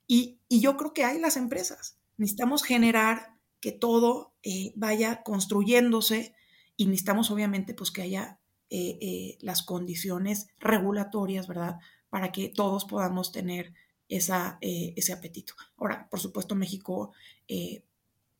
[0.07, 1.99] Y, y yo creo que hay las empresas.
[2.19, 6.36] Necesitamos generar que todo eh, vaya construyéndose
[6.77, 8.39] y necesitamos obviamente pues que haya
[8.71, 11.77] eh, eh, las condiciones regulatorias, ¿verdad?
[12.11, 13.73] Para que todos podamos tener
[14.09, 15.55] esa, ese apetito.
[15.77, 17.13] Ahora, por supuesto, México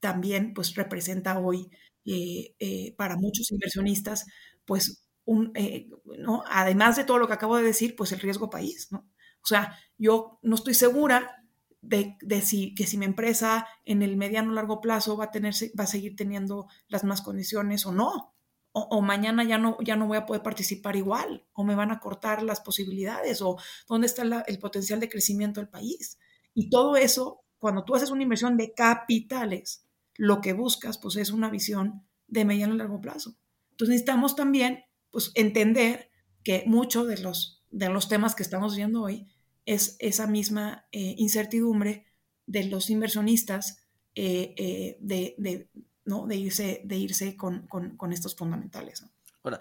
[0.01, 1.71] también pues representa hoy
[2.05, 4.27] eh, eh, para muchos inversionistas
[4.65, 6.45] pues un, eh, ¿no?
[6.49, 9.09] además de todo lo que acabo de decir, pues el riesgo país, ¿no?
[9.43, 11.45] O sea, yo no estoy segura
[11.89, 15.85] de, si, que si mi empresa en el mediano largo plazo va a, tener, va
[15.85, 18.35] a seguir teniendo las mismas condiciones o no.
[18.79, 21.99] O, mañana ya no, ya no voy a poder participar igual, o me van a
[21.99, 23.57] cortar las posibilidades, o
[23.89, 26.19] dónde está el potencial de crecimiento del país.
[26.53, 29.87] Y todo eso, cuando tú haces una inversión de capitales,
[30.17, 33.39] lo que buscas pues es una visión de mediano y largo plazo.
[33.71, 36.11] Entonces necesitamos también pues entender
[36.45, 39.27] que muchos de los, de los temas que estamos viendo hoy
[39.67, 42.07] es esa misma eh, incertidumbre
[42.47, 45.69] de los inversionistas eh, eh, de,
[46.05, 46.27] ¿no?
[46.27, 47.69] de irse, de irse con,
[48.13, 49.05] estos fundamentales.
[49.43, 49.61] Ahora,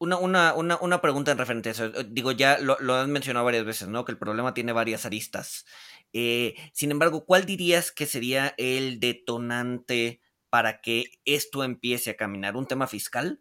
[0.00, 1.90] Una, una, una, una, pregunta en referente a eso.
[2.04, 4.04] Digo, ya lo, lo, has mencionado varias veces, ¿no?
[4.04, 5.66] Que el problema tiene varias aristas.
[6.12, 10.20] Eh, sin embargo, ¿cuál dirías que sería el detonante
[10.50, 12.56] para que esto empiece a caminar?
[12.56, 13.40] ¿Un tema fiscal?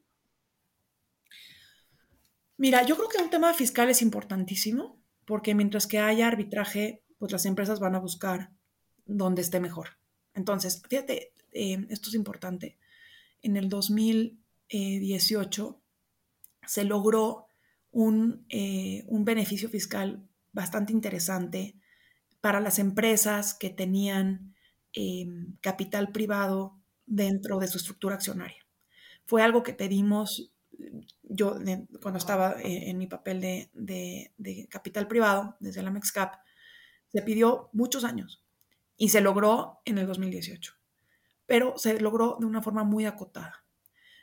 [2.57, 7.33] Mira, yo creo que un tema fiscal es importantísimo porque mientras que haya arbitraje, pues
[7.33, 8.51] las empresas van a buscar
[9.05, 9.97] donde esté mejor.
[10.33, 12.77] Entonces, fíjate, eh, esto es importante.
[13.41, 15.81] En el 2018
[16.65, 17.47] se logró
[17.91, 21.75] un, eh, un beneficio fiscal bastante interesante
[22.39, 24.55] para las empresas que tenían
[24.93, 28.65] em, capital privado dentro de su estructura accionaria.
[29.25, 30.53] Fue algo que pedimos
[31.23, 31.57] yo
[32.01, 36.35] cuando estaba eh, en mi papel de, capital privado desde la MEXCAP,
[37.09, 38.43] se pidió muchos años
[38.97, 40.73] y se logró en el 2018,
[41.45, 43.65] pero se logró de una forma muy acotada.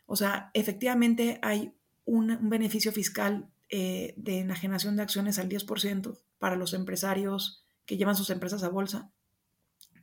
[0.06, 1.74] O sea, efectivamente hay
[2.04, 8.16] un, beneficio fiscal eh, de enajenación de acciones al 10% para los empresarios que llevan
[8.16, 9.10] sus empresas a bolsa,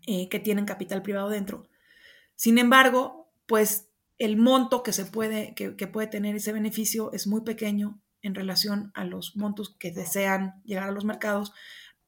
[0.07, 1.67] eh, que tienen capital privado dentro.
[2.35, 3.90] Sin embargo, pues
[4.21, 8.91] el monto que se puede, que, puede tener ese beneficio es muy pequeño en relación
[8.93, 11.53] a los montos que desean llegar a los mercados,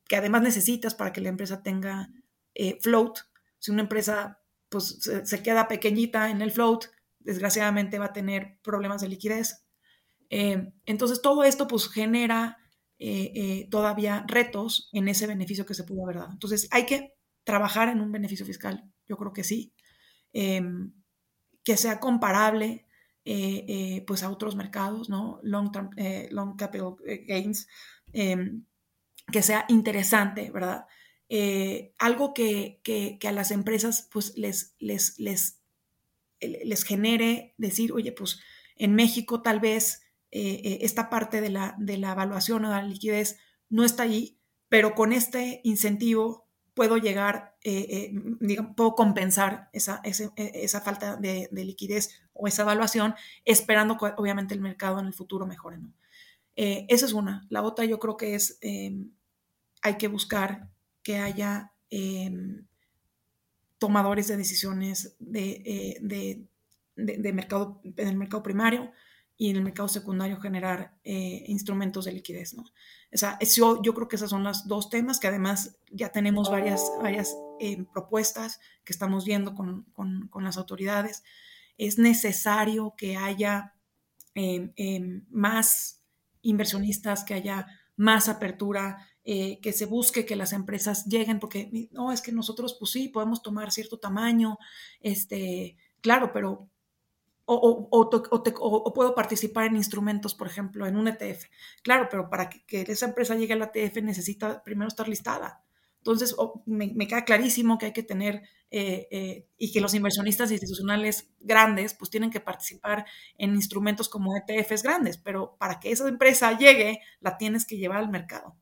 [0.07, 2.11] que además necesitas para que la empresa tenga
[2.53, 3.17] eh, float.
[3.57, 4.39] Si una empresa
[4.69, 6.85] pues, se, queda pequeñita en el float,
[7.17, 9.65] desgraciadamente va a tener problemas de liquidez.
[10.29, 12.59] Eh, entonces, todo esto pues genera
[12.99, 16.31] eh, todavía retos en ese beneficio que se pudo haber dado.
[16.31, 19.73] Entonces, hay que trabajar en un beneficio fiscal, yo creo que sí.
[21.63, 22.85] Que sea comparable
[23.25, 25.39] eh, eh, pues a otros mercados, ¿no?
[25.43, 26.95] Long, term, eh, long capital
[27.25, 27.69] gains,
[28.11, 28.65] em,
[29.31, 30.85] que sea interesante, ¿verdad?
[31.97, 35.61] algo que, que, a las empresas pues les, les, les,
[36.39, 38.39] les genere decir, oye, pues
[38.75, 43.39] en México tal vez esta parte de la, de la evaluación o de la liquidez
[43.69, 44.37] no está ahí,
[44.69, 51.47] pero con este incentivo puedo llegar, eh, eh, puedo compensar esa, e, esa falta de,
[51.51, 55.77] liquidez o esa evaluación, esperando que obviamente el mercado en el futuro mejore.
[55.77, 55.93] ¿no?
[56.57, 57.45] Eh, esa es una.
[57.49, 59.11] La otra yo creo que es, em,
[59.81, 60.69] hay que buscar
[61.03, 62.65] que haya em,
[63.77, 66.47] tomadores de decisiones de, de,
[66.95, 68.91] de, mercado, en el mercado primario
[69.37, 72.63] y en el mercado secundario generar eh, instrumentos de liquidez, ¿no?
[72.63, 76.49] O sea, yo, yo creo que esos son los dos temas que además ya tenemos
[76.49, 81.23] varias, varias eh, propuestas que estamos viendo con, con, con, las autoridades.
[81.77, 83.75] Es necesario que haya
[84.33, 86.03] em, em, más
[86.41, 92.11] inversionistas, que haya más apertura, eh, que se busque que las empresas lleguen, porque no,
[92.11, 94.57] es que nosotros, pues sí, podemos tomar cierto tamaño,
[94.99, 96.69] este, claro, pero
[97.45, 101.45] o, o, puedo participar en instrumentos, por ejemplo, en un ETF.
[101.81, 105.63] Claro, pero para que, esa empresa llegue al ETF necesita primero estar listada.
[105.97, 106.35] Entonces,
[106.65, 111.93] me, queda clarísimo que hay que tener eh, eh, y que los inversionistas institucionales grandes
[111.93, 113.05] pues tienen que participar
[113.37, 117.99] en instrumentos como ETFs grandes, pero para que esa empresa llegue, la tienes que llevar
[117.99, 118.57] al mercado.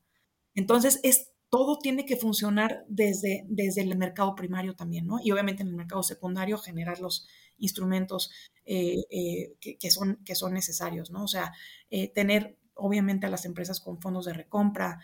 [0.54, 5.18] Entonces, es todo tiene que funcionar desde, desde el mercado primario también, ¿no?
[5.22, 7.28] Y obviamente en el mercado secundario generar los
[7.62, 8.30] instrumentos
[8.66, 11.24] eh, eh, que, son, que son necesarios, ¿no?
[11.24, 11.52] O sea,
[11.90, 15.00] eh, tener obviamente a las empresas con fondos de recompra,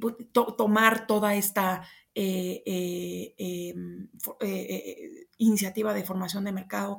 [0.00, 0.14] pues,
[0.56, 1.82] tomar toda esta
[2.18, 3.34] eh, eh,
[4.40, 6.96] eh, iniciativa de formación de mercado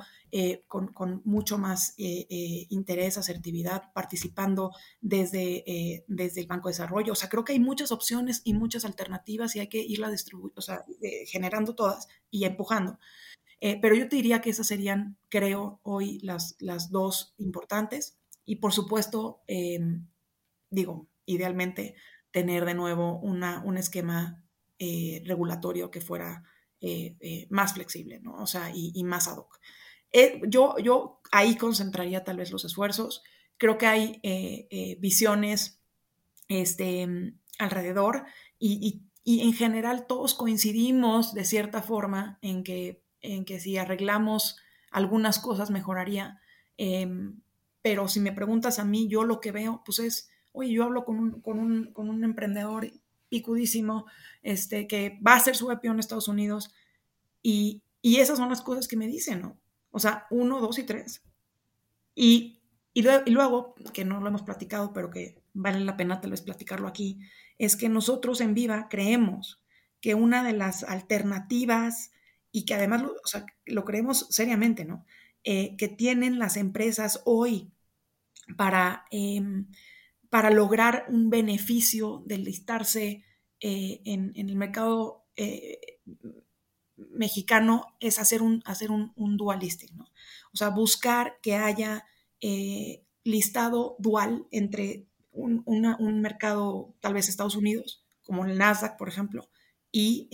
[0.68, 7.14] con, mucho más interés, asertividad, participando desde, desde el Banco de Desarrollo.
[7.14, 10.24] O sea, creo que hay muchas opciones y muchas alternativas y hay que irlas
[10.54, 10.86] o sea,
[11.26, 13.00] generando todas y empujando.
[13.60, 18.18] Pero yo te diría que esas serían, creo, hoy las, las dos importantes.
[18.46, 20.08] Y por supuesto, em,
[20.70, 21.96] digo, idealmente
[22.32, 24.44] tener de nuevo una, un esquema
[24.80, 26.44] eh, regulatorio que fuera
[26.82, 28.36] eh, eh, más flexible, ¿no?
[28.36, 29.60] O sea, y, más ad hoc.
[30.48, 33.24] yo, yo ahí concentraría tal vez los esfuerzos.
[33.58, 35.82] Creo que hay visiones
[36.48, 38.26] este, alrededor
[38.60, 43.04] y, y, en general todos coincidimos de cierta forma en que,
[43.34, 44.58] en que si arreglamos
[44.92, 46.40] algunas cosas mejoraría.
[46.78, 47.42] Em,
[47.82, 51.06] pero si me preguntas a mí, yo lo que veo, pues es, oye, yo hablo
[51.06, 52.92] con un, con un, con un emprendedor
[53.30, 54.06] picudísimo,
[54.42, 56.74] este, que va a hacer su IPO en Estados Unidos.
[57.42, 59.60] Y, y, esas son las cosas que me dicen, ¿no?
[59.92, 61.22] O sea, uno, dos y tres.
[62.16, 62.62] Y,
[62.94, 66.88] y, luego, que no lo hemos platicado, pero que vale la pena tal vez platicarlo
[66.88, 67.20] aquí,
[67.58, 69.62] es que nosotros en Viva creemos
[70.02, 72.12] que una de las alternativas,
[72.52, 73.04] y que además
[73.66, 75.06] lo, creemos seriamente, ¿no?
[75.44, 77.72] Eh, que tienen las empresas hoy
[78.58, 79.68] para, em,
[80.30, 83.24] para lograr un beneficio de listarse
[83.60, 86.00] eh, en, el mercado eh,
[86.96, 90.06] mexicano es hacer un, hacer un, dual listing, ¿no?
[90.54, 92.06] O sea, buscar que haya
[93.24, 95.64] listado dual entre un,
[96.22, 99.50] mercado, tal vez Estados Unidos, como el Nasdaq, por ejemplo,
[99.92, 100.28] y,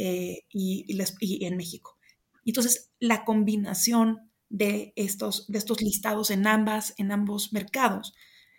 [0.50, 1.98] y, en México.
[2.46, 8.14] Entonces, la combinación de estos, de estos listados en, ambas, en ambos mercados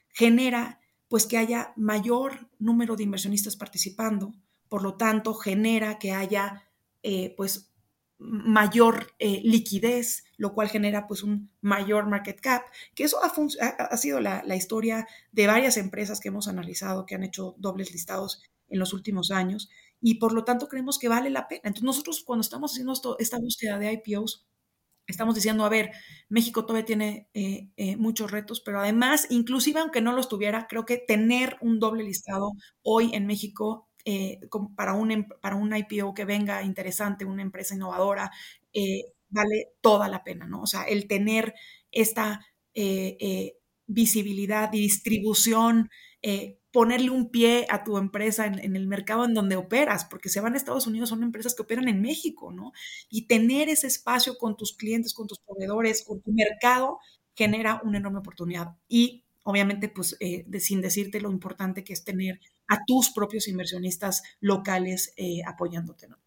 [0.09, 4.35] genera pues que haya mayor número de inversionistas participando,
[4.69, 6.65] por lo tanto genera que haya
[7.03, 7.71] eh, pues
[8.19, 12.63] mayor eh, liquidez, lo cual genera pues un mayor market cap,
[12.95, 17.55] que eso ha, sido la, historia de varias empresas que hemos analizado que han hecho
[17.59, 19.69] dobles listados en los últimos años
[20.07, 21.63] y por lo tanto creemos que vale la pena.
[21.65, 24.47] Entonces nosotros cuando estamos haciendo esta búsqueda de IPOs,
[25.07, 25.93] estamos diciendo, a ver,
[26.29, 30.85] México todavía tiene eh, eh, muchos retos, pero además, inclusive aunque no los tuviera, creo
[30.85, 32.53] que tener un doble listado
[32.83, 34.41] hoy en México eh,
[34.77, 38.31] para, un, em, para un IPO que venga interesante, una empresa innovadora,
[39.31, 40.63] vale toda la pena, ¿no?
[40.63, 41.55] O sea, el tener
[41.91, 42.41] esta
[43.87, 45.89] visibilidad y distribución
[46.75, 50.55] ponerle un pie a tu empresa en, el mercado en donde operas, porque se van
[50.55, 52.73] a Estados Unidos, son empresas que operan en México, ¿no?
[53.09, 56.99] Y tener ese espacio con tus clientes, con tus proveedores, con tu mercado,
[57.37, 58.75] genera una enorme oportunidad.
[58.89, 64.25] Y obviamente, pues, eh, sin decirte lo importante que es tener a tus propios inversionistas
[64.41, 66.19] locales eh, apoyándote, ¿no?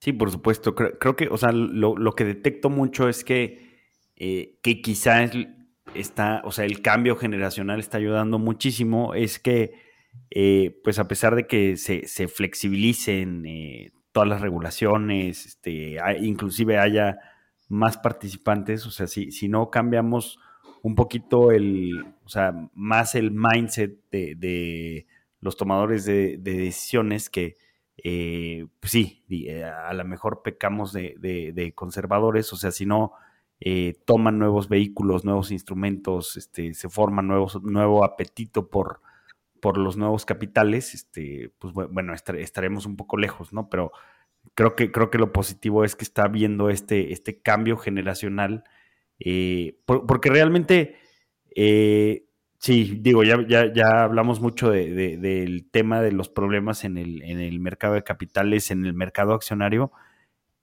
[0.00, 0.74] Sí, por supuesto.
[0.74, 3.82] Creo, que, o sea, lo, que detecto mucho es que,
[4.16, 5.32] eh, que quizá es
[5.94, 9.74] está, o sea, el cambio generacional está ayudando muchísimo, es que,
[10.30, 17.18] eh, pues a pesar de que se, flexibilicen eh, todas las regulaciones, este, inclusive haya
[17.68, 20.38] más participantes, o sea, si, si no cambiamos
[20.82, 25.06] un poquito el, o sea, más el mindset de,
[25.40, 27.56] los tomadores de, decisiones que,
[28.02, 29.24] eh, pues sí,
[29.62, 33.12] a lo mejor pecamos de, de, conservadores, o sea, si no
[33.66, 39.00] eh, toman nuevos vehículos, nuevos instrumentos, este, se forma nuevo apetito por,
[39.76, 43.70] los nuevos capitales, este, pues bueno, estaremos un poco lejos, ¿no?
[43.70, 43.92] Pero
[44.54, 48.64] creo que, creo que lo positivo es que está viendo este, este cambio generacional,
[49.18, 50.96] eh, porque realmente,
[51.56, 52.26] eh,
[52.58, 57.94] sí, digo, ya, hablamos mucho del tema de los problemas en el, en el mercado
[57.94, 59.90] de capitales, en el mercado accionario,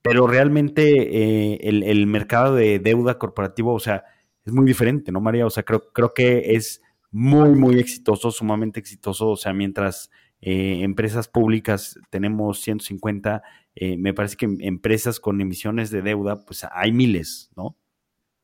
[0.02, 4.04] pero realmente eh, el, mercado de deuda corporativo, o sea,
[4.46, 5.46] es muy diferente, ¿no, María?
[5.46, 6.82] O sea, creo, creo que es
[7.12, 9.30] muy, muy exitoso, sumamente exitoso.
[9.30, 10.10] O sea, mientras
[10.42, 13.44] eh, empresas públicas tenemos 150,
[13.76, 17.78] eh, me parece que empresas con emisiones de deuda, pues hay miles, ¿no?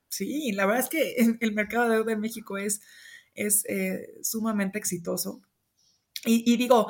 [0.10, 2.82] Sí, la verdad es que el mercado de deuda en México es,
[3.34, 3.66] es
[4.22, 5.41] sumamente exitoso.
[6.24, 6.88] Y, y digo,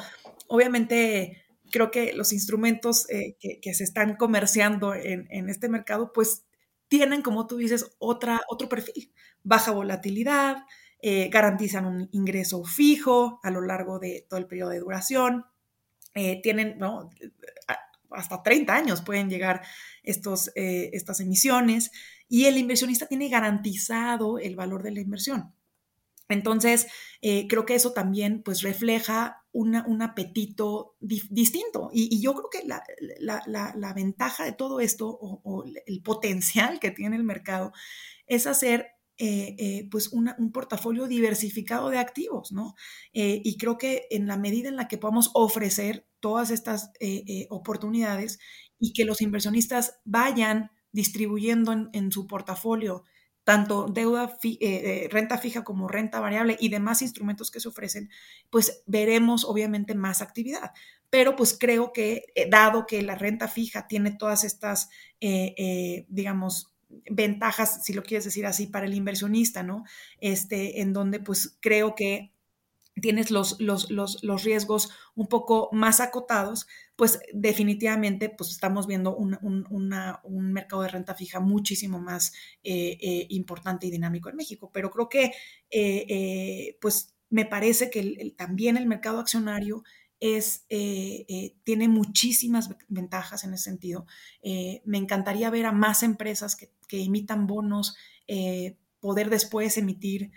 [0.48, 6.46] obviamente creo que los instrumentos eh, que, se están comerciando en, este mercado, pues
[6.88, 9.12] tienen, como tú dices, otra, otro perfil,
[9.44, 10.58] baja volatilidad,
[11.02, 15.46] eh, garantizan un ingreso fijo a lo largo de todo el periodo de duración,
[16.14, 16.80] eh, tienen.
[18.10, 19.62] Hasta 30 años pueden llegar
[20.02, 21.92] estos, estas emisiones
[22.30, 25.54] y el inversionista tiene garantizado el valor de la inversión.
[26.30, 26.88] Entonces,
[27.22, 31.90] creo que eso también pues refleja un apetito distinto.
[31.92, 32.68] Y, yo creo que
[33.20, 37.72] la, ventaja de todo esto o, el potencial que tiene el mercado
[38.28, 38.88] es hacer
[39.20, 42.76] eh, eh, pues un portafolio diversificado de activos, ¿no?
[43.14, 46.92] Eh, y creo que en la medida en la que podamos ofrecer todas estas
[47.50, 48.40] oportunidades
[48.80, 53.04] y que los inversionistas vayan distribuyendo en su portafolio
[53.48, 58.10] tanto deuda, eh, eh, renta fija como renta variable y demás instrumentos que se ofrecen,
[58.50, 60.74] pues veremos obviamente más actividad.
[61.10, 64.90] Pero pues creo que eh, dado que la renta fija tiene todas estas,
[66.10, 66.74] digamos,
[67.10, 69.86] ventajas, si lo quieres decir así, para el inversionista, ¿no?
[70.20, 72.34] Este, en donde pues creo que
[73.02, 76.68] tienes los, los, los, riesgos un poco más acotados,
[76.98, 79.38] pues definitivamente pues estamos viendo un,
[80.52, 82.34] mercado de renta fija muchísimo más
[82.64, 84.72] eh, eh, importante y dinámico en México.
[84.74, 85.32] Pero creo que
[85.70, 89.84] eh, pues me parece que también el mercado accionario
[90.20, 90.66] es,
[91.64, 94.08] tiene muchísimas ventajas en ese sentido.
[94.84, 97.96] me encantaría ver a más empresas que, que imitan bonos,
[99.00, 100.32] poder después emitir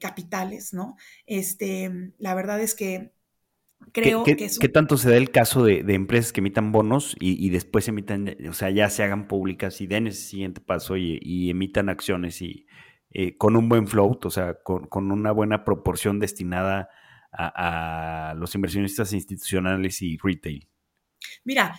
[0.00, 0.96] capitales, ¿no?
[1.26, 3.12] Este, la verdad es que
[3.92, 4.60] creo ¿Qué, que eso...
[4.60, 8.52] ¿Qué tanto se da el caso de, empresas que emitan bonos y, después emitan, o
[8.52, 12.66] sea, ya se hagan públicas y den ese siguiente paso y, emitan acciones y,
[13.10, 16.90] eh, con un buen float, o sea, con, una buena proporción destinada
[17.32, 20.68] a, los inversionistas institucionales y retail?
[21.44, 21.76] Mira,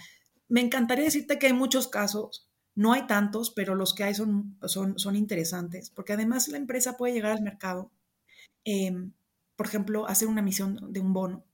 [0.48, 4.58] me encantaría decirte que hay muchos casos, no hay tantos, pero los que hay son,
[4.66, 7.92] son, son interesantes, porque además la empresa puede llegar al mercado,
[8.64, 9.14] em,
[9.56, 11.49] por ejemplo, hacer una emisión de un bono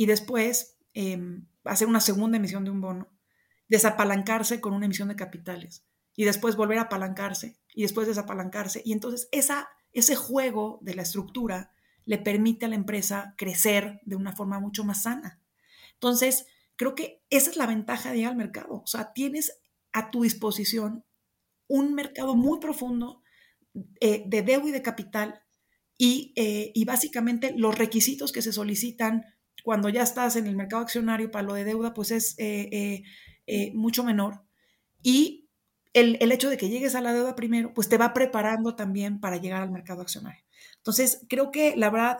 [0.00, 3.12] y después em, hacer una segunda emisión de un bono,
[3.68, 5.84] desapalancarse con una emisión de capitales
[6.16, 8.80] y después volver a apalancarse y después desapalancarse.
[8.82, 11.74] Y entonces esa, ese juego de la estructura
[12.06, 15.42] le permite a la empresa crecer de una forma mucho más sana.
[15.92, 16.46] Entonces,
[16.76, 18.80] creo que esa es la ventaja de ir al mercado.
[18.82, 19.60] O sea, tienes
[19.92, 21.04] a tu disposición
[21.68, 23.22] un mercado muy profundo
[24.00, 25.42] eh, de deuda y de capital
[25.98, 29.26] y, eh, y, básicamente los requisitos que se solicitan
[29.64, 33.02] cuando ya estás en el mercado accionario para lo de deuda, pues es eh,
[33.74, 34.42] mucho menor.
[35.02, 35.48] Y
[35.92, 39.38] el, hecho de que llegues a la deuda primero, pues te va preparando también para
[39.38, 40.44] llegar al mercado accionario.
[40.76, 42.18] Entonces, creo que la verdad,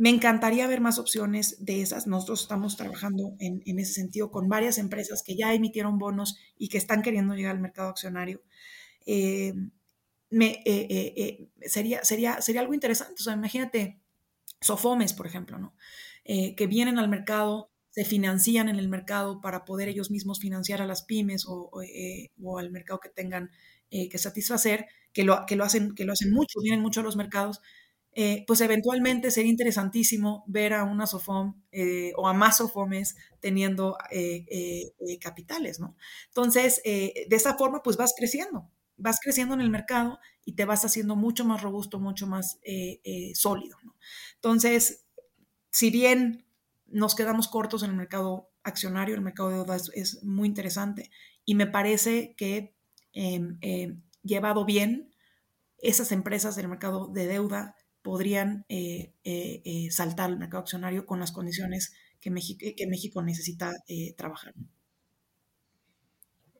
[0.00, 2.06] me encantaría ver más opciones de esas.
[2.06, 6.78] Nosotros estamos trabajando en, ese sentido con varias empresas que ya emitieron bonos y que
[6.78, 8.42] están queriendo llegar al mercado accionario.
[9.04, 9.52] Eh,
[10.30, 13.16] me, eh, eh, sería, sería, sería algo interesante.
[13.18, 14.00] O sea, imagínate
[14.62, 15.74] Sofomes, por ejemplo, ¿no?
[16.56, 20.86] Que vienen al mercado se financian en el mercado para poder ellos mismos financiar a
[20.86, 23.50] las pymes o, eh, al mercado que tengan
[23.90, 27.02] eh, que satisfacer, que lo, que, lo hacen, que lo hacen mucho, vienen mucho a
[27.02, 27.60] los mercados,
[28.12, 31.62] eh, pues eventualmente sería interesantísimo ver a una SOFOM
[32.16, 33.96] o a más SOFOMES teniendo
[35.20, 35.96] capitales, ¿no?
[36.26, 40.84] Entonces, de esa forma, pues vas creciendo, vas creciendo en el mercado y te vas
[40.84, 42.58] haciendo mucho más robusto, mucho más
[43.34, 43.76] sólido.
[44.34, 45.04] Entonces,
[45.70, 46.44] si bien
[46.86, 51.10] nos quedamos cortos en el mercado accionario, el mercado de deuda es, muy interesante
[51.44, 52.74] y me parece que
[53.12, 55.10] em, em, llevado bien,
[55.78, 61.20] esas empresas del mercado de deuda podrían eh, eh, eh, saltar al mercado accionario con
[61.20, 63.72] las condiciones que México, que México necesita
[64.16, 64.54] trabajar.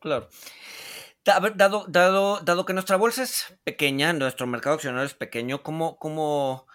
[0.01, 0.29] Claro.
[1.23, 6.67] Dado, dado, dado que nuestra bolsa es pequeña, nuestro mercado accionario es pequeño, ¿cómo, cómo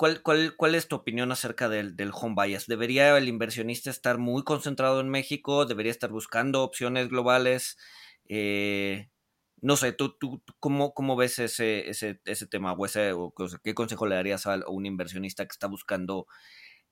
[0.00, 2.66] ¿Cuál, es tu opinión acerca del, home bias?
[2.66, 5.66] ¿Debería el inversionista estar muy concentrado en México?
[5.66, 7.76] ¿Debería estar buscando opciones globales?
[8.24, 9.10] Eh,
[9.60, 12.72] no sé, ¿tú, tú, cómo, cómo ves ese, ese, ese tema?
[12.72, 16.26] ¿O, ¿Qué consejo le darías a un inversionista que está buscando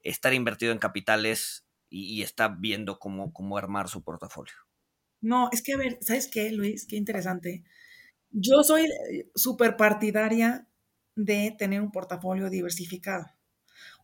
[0.00, 4.52] estar invertido en capitales y, está viendo cómo, cómo armar su portafolio?
[5.22, 6.86] No, es que a ver, ¿sabes qué, Luis?
[6.86, 7.64] Qué interesante.
[8.30, 10.67] Yo soy eh, súper partidaria
[11.18, 13.26] de tener un portafolio diversificado.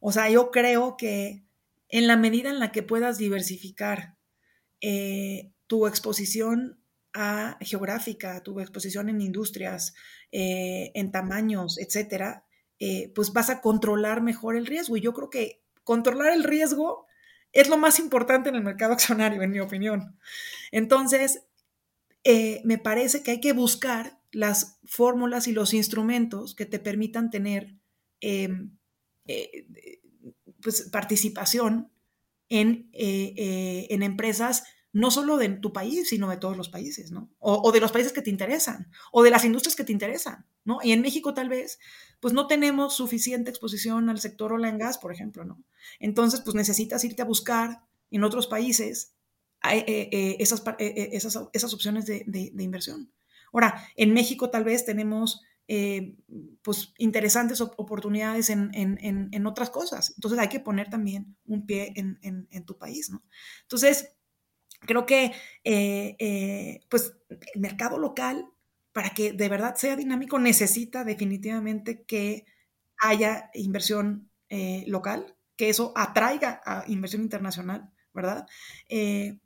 [0.00, 1.44] O sea, yo creo que
[1.88, 4.16] en la medida en la que puedas diversificar
[4.80, 6.80] eh, tu exposición
[7.12, 9.94] a, geográfica, tu exposición en industrias,
[10.32, 12.44] eh, en tamaños, etcétera,
[12.80, 14.96] eh, pues vas a controlar mejor el riesgo.
[14.96, 17.06] Y yo creo que controlar el riesgo
[17.52, 20.18] es lo más importante en el mercado accionario, en mi opinión.
[20.72, 21.44] Entonces,
[22.64, 27.76] me parece que hay que buscar las fórmulas y los instrumentos que te permitan tener
[28.20, 28.76] em,
[29.26, 29.66] eh,
[30.60, 31.90] pues, participación
[32.48, 37.10] en, eh, eh, en, empresas no solo de tu país, sino de todos los países,
[37.10, 37.30] ¿no?
[37.38, 40.78] O, de los países que te interesan, o de las industrias que te interesan, ¿no?
[40.82, 41.78] Y en México tal vez,
[42.20, 45.62] pues no tenemos suficiente exposición al sector oil and gas, por ejemplo, ¿no?
[45.98, 49.14] Entonces, pues necesitas irte a buscar en otros países
[49.62, 53.10] esas, esas, esas, opciones de, de inversión.
[53.54, 56.14] Ahora, en México tal vez tenemos eh,
[56.60, 60.12] pues interesantes oportunidades en, otras cosas.
[60.16, 63.22] Entonces hay que poner también un pie en, tu país, ¿no?
[63.62, 64.12] Entonces,
[64.80, 65.32] creo que
[65.64, 67.16] eh, eh, pues
[67.54, 68.46] el mercado local,
[68.92, 72.44] para que de verdad sea dinámico, necesita definitivamente que
[72.98, 74.30] haya inversión
[74.86, 77.90] local, que eso atraiga a inversión internacional.
[78.16, 78.46] ¿verdad?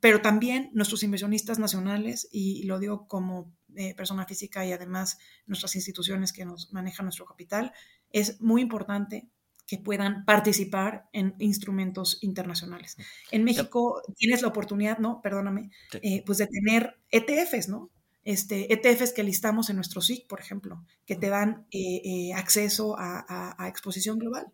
[0.00, 3.50] pero también nuestros inversionistas nacionales, y lo digo como
[3.96, 7.72] persona física y además nuestras instituciones que nos manejan nuestro capital,
[8.10, 9.28] es muy importante
[9.68, 12.96] que puedan participar en instrumentos internacionales.
[13.30, 15.20] En México tienes la oportunidad, ¿no?
[15.20, 17.90] Perdóname, eh, pues de tener ETFs, ¿no?
[18.24, 22.96] Este, ETFs que listamos en nuestro SIC, por ejemplo, que te dan eh, eh, acceso
[22.98, 24.46] a, exposición global.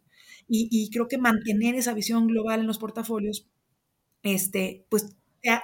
[0.49, 3.49] Y, y, creo que mantener esa visión global en los portafolios,
[4.23, 5.17] este, pues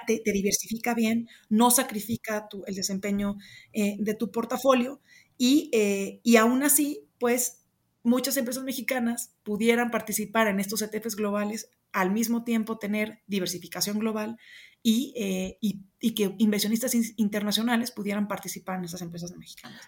[0.05, 3.37] te, diversifica bien, no sacrifica el desempeño
[3.73, 5.01] eh, de tu portafolio
[5.37, 7.61] y, eh, y aún así, pues
[8.03, 14.37] muchas empresas mexicanas pudieran participar en estos ETFs globales, al mismo tiempo tener diversificación global
[14.83, 19.79] y, eh, y, que inversionistas internacionales pudieran participar en esas empresas mexicanas.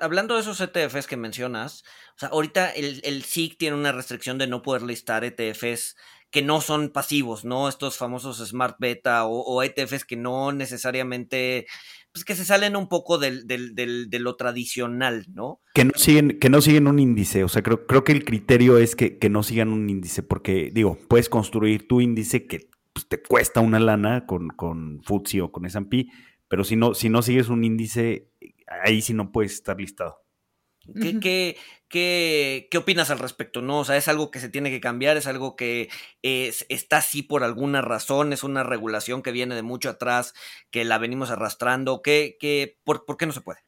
[0.00, 1.84] Hablando de esos ETFs que mencionas,
[2.16, 5.96] o sea, ahorita el, el SIC tiene una restricción de no poder listar ETFs
[6.32, 7.68] que no son pasivos, ¿no?
[7.68, 11.66] Estos famosos Smart Beta o, ETFs que no necesariamente
[12.10, 15.60] pues que se salen un poco del, del, del, de lo tradicional, ¿no?
[15.74, 17.44] Que no siguen, que no siguen un índice.
[17.44, 20.70] O sea, creo, creo que el criterio es que, que no sigan un índice, porque,
[20.74, 25.52] digo, puedes construir tu índice que pues, te cuesta una lana con, con FTSE o
[25.52, 26.06] con S&P,
[26.48, 28.28] pero si no, si no sigues un índice,
[28.84, 30.21] ahí sí no puedes estar listado.
[31.00, 31.56] ¿Qué, qué,
[31.88, 33.62] qué, qué, opinas al respecto?
[33.62, 33.80] ¿No?
[33.80, 35.16] O sea, ¿es algo que se tiene que cambiar?
[35.16, 35.88] ¿Es algo que
[36.22, 38.32] es, está así por alguna razón?
[38.32, 40.34] ¿Es una regulación que viene de mucho atrás,
[40.70, 42.02] que la venimos arrastrando?
[42.02, 43.60] ¿Qué, qué, por, por, qué no se puede?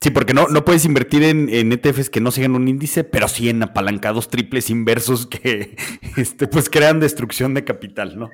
[0.00, 3.28] Sí, porque no, no puedes invertir en, en, ETFs que no sigan un índice, pero
[3.28, 5.76] sí en apalancados triples inversos que
[6.16, 8.30] este, pues crean destrucción de capital, ¿no?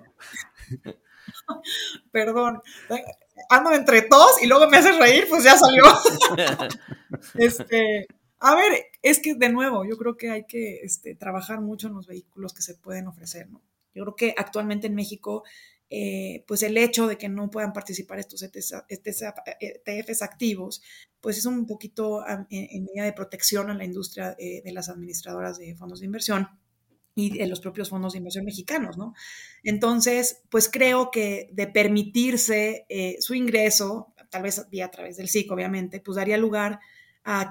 [2.12, 2.62] Perdón,
[3.48, 5.84] ando entre tos y luego me haces reír, pues ya salió.
[7.34, 8.06] este,
[8.46, 11.94] a ver, es que de nuevo, yo creo que hay que este, trabajar mucho en
[11.94, 13.60] los vehículos que se pueden ofrecer, ¿no?
[13.92, 15.42] Yo creo que actualmente en México,
[15.90, 20.80] eh, pues el hecho de que no puedan participar estos ETFs activos,
[21.20, 25.58] pues es un poquito en, medida de protección a la industria eh, de las administradoras
[25.58, 26.48] de fondos de inversión
[27.16, 29.14] y de los propios fondos de inversión mexicanos, ¿no?
[29.64, 35.28] Entonces, pues creo que de permitirse eh, su ingreso, tal vez vía a través del
[35.28, 36.78] SIC, obviamente, pues daría lugar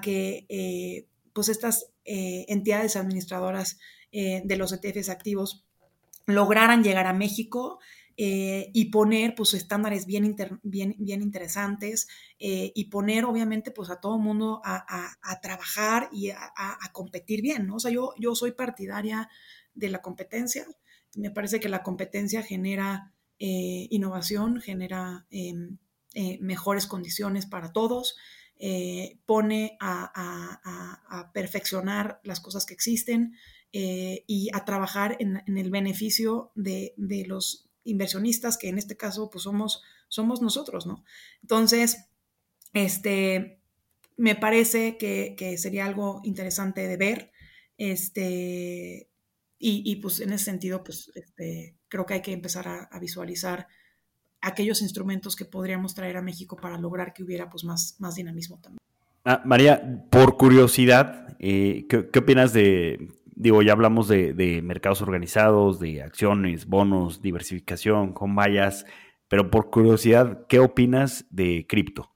[0.00, 3.78] que eh, pues estas eh, entidades administradoras
[4.10, 5.66] eh, de los ETFs activos
[6.26, 7.78] lograran llegar a México
[8.18, 12.08] y poner pues estándares bien, inter, bien, bien interesantes
[12.38, 17.42] y poner obviamente pues a todo mundo a, a, a, trabajar y a, a, competir
[17.42, 17.74] bien, ¿no?
[17.76, 19.28] O sea, yo, yo soy partidaria
[19.74, 20.66] de la competencia,
[21.14, 25.76] me parece que la competencia genera innovación, genera em,
[26.40, 28.16] mejores condiciones para todos,
[29.26, 33.34] pone a, perfeccionar las cosas que existen
[33.72, 36.94] y a trabajar en, el beneficio de,
[37.26, 41.04] los inversionistas, que en este caso pues somos, somos nosotros, ¿no?
[41.42, 42.08] Entonces,
[42.72, 43.60] este,
[44.16, 47.32] me parece que, que sería algo interesante de ver,
[47.78, 49.10] este,
[49.58, 53.68] y, y, pues en ese sentido, pues este, creo que hay que empezar a, visualizar
[54.40, 58.58] aquellos instrumentos que podríamos traer a México para lograr que hubiera pues más, más dinamismo
[58.60, 58.78] también.
[59.24, 65.02] Ah, María, por curiosidad, eh, ¿qué, ¿qué, opinas de digo, ya hablamos de, de, mercados
[65.02, 68.86] organizados, de acciones, bonos, diversificación, con vallas,
[69.28, 72.14] pero por curiosidad, ¿qué opinas de cripto?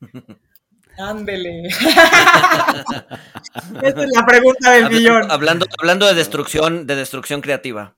[0.98, 1.68] Ándele.
[3.82, 5.30] Esa es la pregunta del millón.
[5.30, 7.96] Hablando, hablando de destrucción, de destrucción creativa.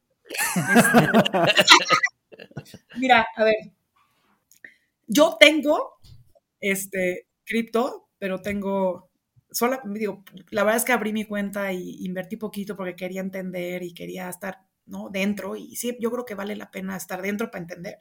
[2.97, 3.57] Mira, a ver.
[5.07, 5.95] Yo tengo
[6.61, 9.11] este cripto, pero tengo
[9.51, 13.83] sola, digo, la verdad es que abrí mi cuenta y invertí poquito porque quería entender
[13.83, 15.09] y quería estar ¿no?
[15.11, 17.99] dentro y sí, yo creo que vale la pena estar dentro para entender.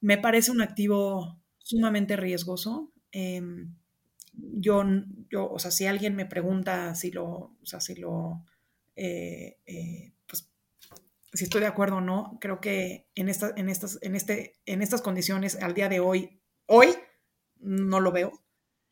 [0.00, 2.92] Me parece un activo sumamente riesgoso.
[3.12, 3.40] Eh,
[4.32, 4.84] yo,
[5.30, 8.44] yo, o sea, si alguien me pregunta si lo, o sea, si lo,
[8.96, 10.12] eh, eh,
[11.32, 14.82] si estoy de acuerdo o no, creo que en, esta, en, estas, en, este, en
[14.82, 16.88] estas condiciones, al día de hoy, hoy,
[17.58, 18.32] no lo veo.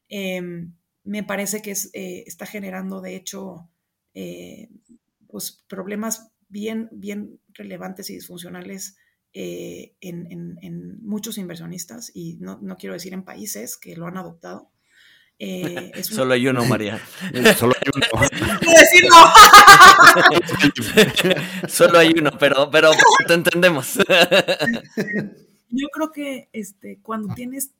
[0.08, 0.42] Eh,
[1.04, 3.70] me parece que es, eh, está generando, de hecho,
[4.14, 4.70] eh,
[5.28, 8.96] pues problemas bien, bien relevantes y disfuncionales
[9.32, 14.06] eh, en, en, en, muchos inversionistas, y no, no, quiero decir en países que lo
[14.06, 14.70] han adoptado.
[15.38, 17.00] Es Solo hay uno, María.
[17.58, 18.06] Solo hay uno.
[18.60, 19.26] decir no.
[21.68, 22.92] Solo hay uno, pero, pero
[23.26, 23.96] te entendemos.
[25.70, 27.72] Yo creo que este, cuando tienes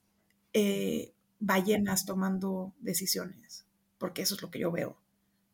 [1.39, 3.65] ballenas tomando decisiones,
[3.97, 4.97] porque eso es lo que yo veo.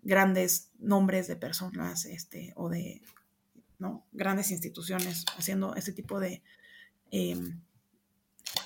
[0.03, 3.01] Grandes nombres de personas este, o de
[3.81, 4.05] ¿no?
[4.11, 6.43] grandes instituciones haciendo este tipo de,
[7.11, 7.35] eh,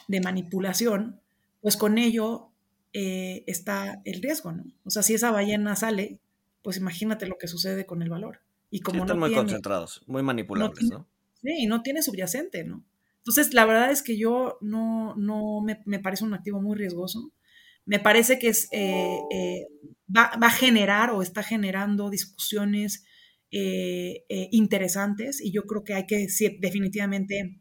[0.07, 1.21] de manipulación,
[1.61, 2.51] pues con ello
[2.97, 4.63] eh, está el riesgo, ¿no?
[4.85, 6.21] O sea, si esa ballena sale,
[6.61, 8.39] pues imagínate lo que sucede con el valor.
[8.71, 11.07] Y como sí, están no muy tiene, concentrados, muy manipulables, no, tiene, ¿no?
[11.41, 12.85] Sí, y no tiene subyacente, ¿no?
[13.17, 17.33] Entonces, la verdad es que yo no, no me, me parece un activo muy riesgoso.
[17.83, 19.67] Me parece que es, eh, eh,
[20.15, 23.03] va, va, a generar o está generando discusiones
[23.51, 27.59] eh, interesantes y yo creo que hay que sí, definitivamente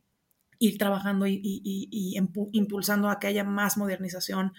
[0.61, 2.17] ir trabajando y, y, y,
[2.53, 4.53] impulsando a que haya más modernización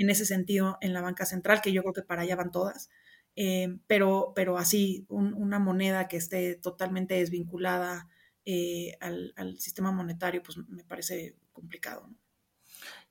[0.00, 2.88] en ese sentido en la banca central, que yo creo que para allá van todas.
[3.36, 8.08] Eh, pero, pero así, un, una moneda que esté totalmente desvinculada
[8.46, 12.08] eh, al, sistema monetario, pues me parece complicado.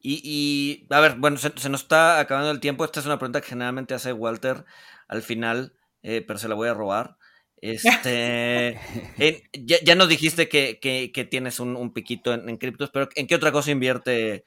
[0.02, 2.84] Y, a ver, bueno, se, nos está acabando el tiempo.
[2.84, 4.66] Esta es una pregunta que generalmente hace Walter
[5.08, 7.18] al final, eh, pero se la voy a robar.
[7.62, 8.80] Este,
[9.54, 14.44] ya, nos dijiste que, tienes un, piquito en, criptos, pero ¿en qué otra cosa invierte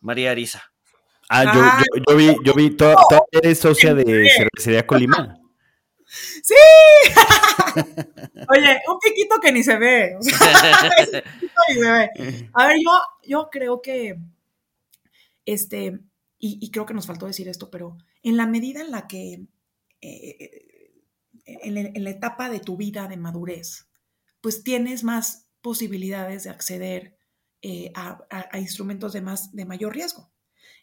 [0.00, 0.71] María Arisa?
[1.34, 2.94] Ah, yo, ah, yo, vi, yo vi, toda,
[3.30, 4.04] eres socia de
[4.36, 5.40] Cervecería Colima.
[6.04, 6.54] ¡Sí!
[8.50, 10.18] Oye, un piquito que ni se ve.
[12.52, 12.90] A ver, yo,
[13.26, 14.18] yo creo que,
[15.46, 16.00] este,
[16.38, 19.46] y, creo que nos faltó decir esto, pero en la medida en la que,
[20.02, 20.50] eh,
[21.46, 23.88] en, la etapa de tu vida de madurez,
[24.42, 27.16] pues tienes más posibilidades de acceder
[27.62, 30.31] eh, a, instrumentos de, más, de mayor riesgo.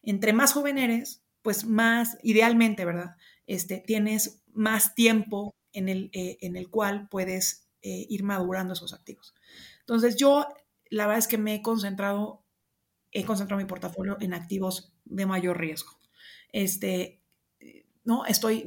[0.02, 3.16] Entre más joven eres, pues más, idealmente, ¿verdad?
[3.48, 8.94] Este, tienes más tiempo en el, eh, en el cual puedes eh, ir madurando esos
[8.94, 9.34] activos.
[9.82, 10.48] Entonces yo,
[10.90, 12.46] la verdad es que me he concentrado,
[13.12, 15.92] he concentrado mi portafolio en activos de mayor riesgo.
[16.52, 17.20] Este,
[18.04, 18.66] no, estoy,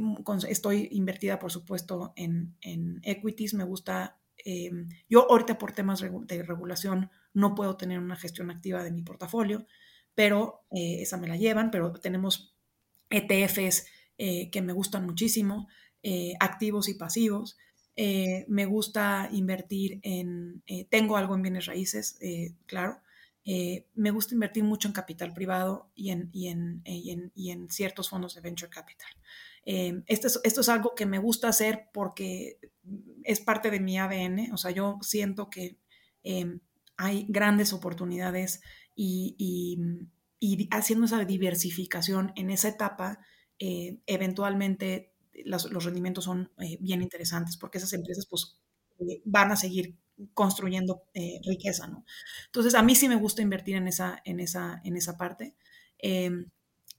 [0.49, 2.57] estoy invertida, por supuesto, en,
[3.03, 8.51] equities, me gusta, em, yo ahorita por temas de regulación no puedo tener una gestión
[8.51, 9.66] activa de mi portafolio,
[10.15, 12.55] pero eh, esa me la llevan, pero tenemos
[13.11, 13.87] ETFs
[14.17, 15.67] que me gustan muchísimo.
[16.05, 17.57] Eh, activos y pasivos.
[17.95, 22.19] Eh, me gusta invertir en, eh, tengo algo en bienes raíces,
[22.67, 23.01] claro.
[23.45, 26.83] me gusta invertir mucho en capital privado y en, y en,
[27.35, 29.11] y en, ciertos fondos de venture capital.
[30.07, 32.59] Esto es, esto, es, algo que me gusta hacer porque
[33.25, 35.77] es parte de mi ADN, o sea, yo siento que
[36.97, 38.63] hay grandes oportunidades
[38.95, 39.36] y,
[40.38, 43.20] y, haciendo esa diversificación en esa etapa,
[43.59, 45.12] eventualmente
[45.45, 48.59] los, rendimientos son eh, bien interesantes porque esas empresas pues
[49.01, 49.97] eh, van a seguir
[50.34, 52.05] construyendo eh, riqueza, ¿no?
[52.47, 55.57] Entonces, a mí sí me gusta invertir en esa, en esa, en esa parte.
[55.99, 56.51] Em,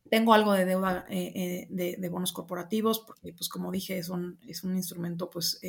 [0.09, 4.75] tengo algo de deuda de, bonos corporativos, porque, pues, como dije, es un, es un
[4.75, 5.61] instrumento, pues,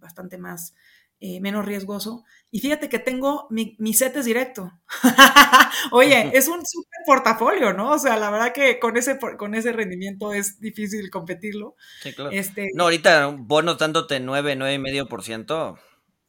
[0.00, 0.74] bastante más
[1.22, 2.24] eh, menos riesgoso.
[2.50, 4.72] Y fíjate que tengo mi, mi set es directo.
[5.92, 7.92] Oye, es un súper portafolio, ¿no?
[7.92, 11.76] O sea, la verdad que con ese, con ese rendimiento es difícil competirlo.
[12.02, 12.30] Sí, claro.
[12.30, 15.78] Este, no, ahorita bonos dándote 9, 9,5%.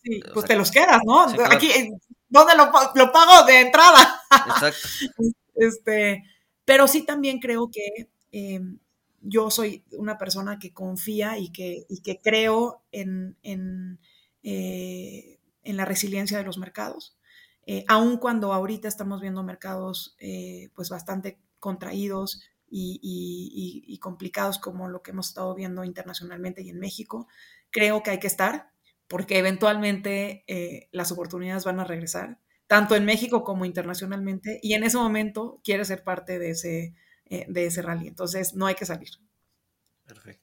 [0.03, 1.21] Sí, pues te los quedas, ¿no?
[1.49, 1.69] Aquí,
[2.27, 4.21] ¿dónde lo, lo, pago de entrada?
[4.47, 4.89] Exacto.
[5.55, 6.23] este,
[6.65, 8.79] pero sí también creo que em,
[9.21, 13.99] yo soy una persona que confía y que, y que creo en, en
[14.43, 17.17] eh, en la resiliencia de los mercados,
[17.65, 22.41] eh, aun cuando ahorita estamos viendo mercados eh, pues bastante contraídos
[22.73, 27.27] y, complicados como lo que hemos estado viendo internacionalmente y en México,
[27.69, 28.71] creo que hay que estar
[29.07, 30.45] porque eventualmente
[30.91, 35.85] las oportunidades van a regresar, tanto en México como internacionalmente, y en ese momento quiere
[35.85, 38.07] ser parte de ese, de ese rally.
[38.07, 39.09] Entonces, no hay que salir.
[40.05, 40.40] Perfecto.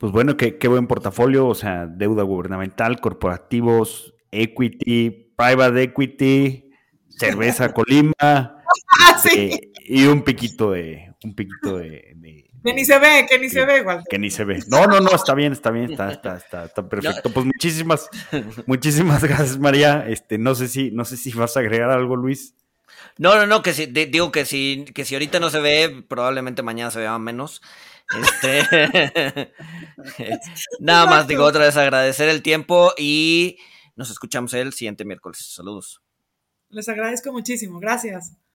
[0.00, 6.70] Pues bueno, qué, buen portafolio, o sea, deuda gubernamental, corporativos, equity, private equity,
[7.10, 8.56] cerveza Colima ah,
[9.36, 12.16] eh, y un piquito de, un piquito de,
[12.64, 14.02] que ni se ve, que ni se ve igual.
[14.08, 14.60] Que ni se ve.
[14.68, 17.30] No, no, no, está bien, está bien, está, está, está, perfecto.
[17.30, 18.08] Pues muchísimas,
[18.64, 20.06] muchísimas gracias, María.
[20.08, 22.54] Este, no sé si, no sé si vas a agregar algo, Luis.
[23.18, 26.62] No, no, no, que si, digo que si, que si ahorita no se ve, probablemente
[26.62, 27.60] mañana se vea menos.
[28.18, 29.52] Este,
[30.80, 33.58] nada más digo otra vez agradecer el tiempo y
[33.96, 35.38] nos escuchamos el siguiente miércoles.
[35.54, 36.02] Saludos.
[36.68, 37.80] Les agradezco muchísimo.
[37.80, 38.36] Gracias.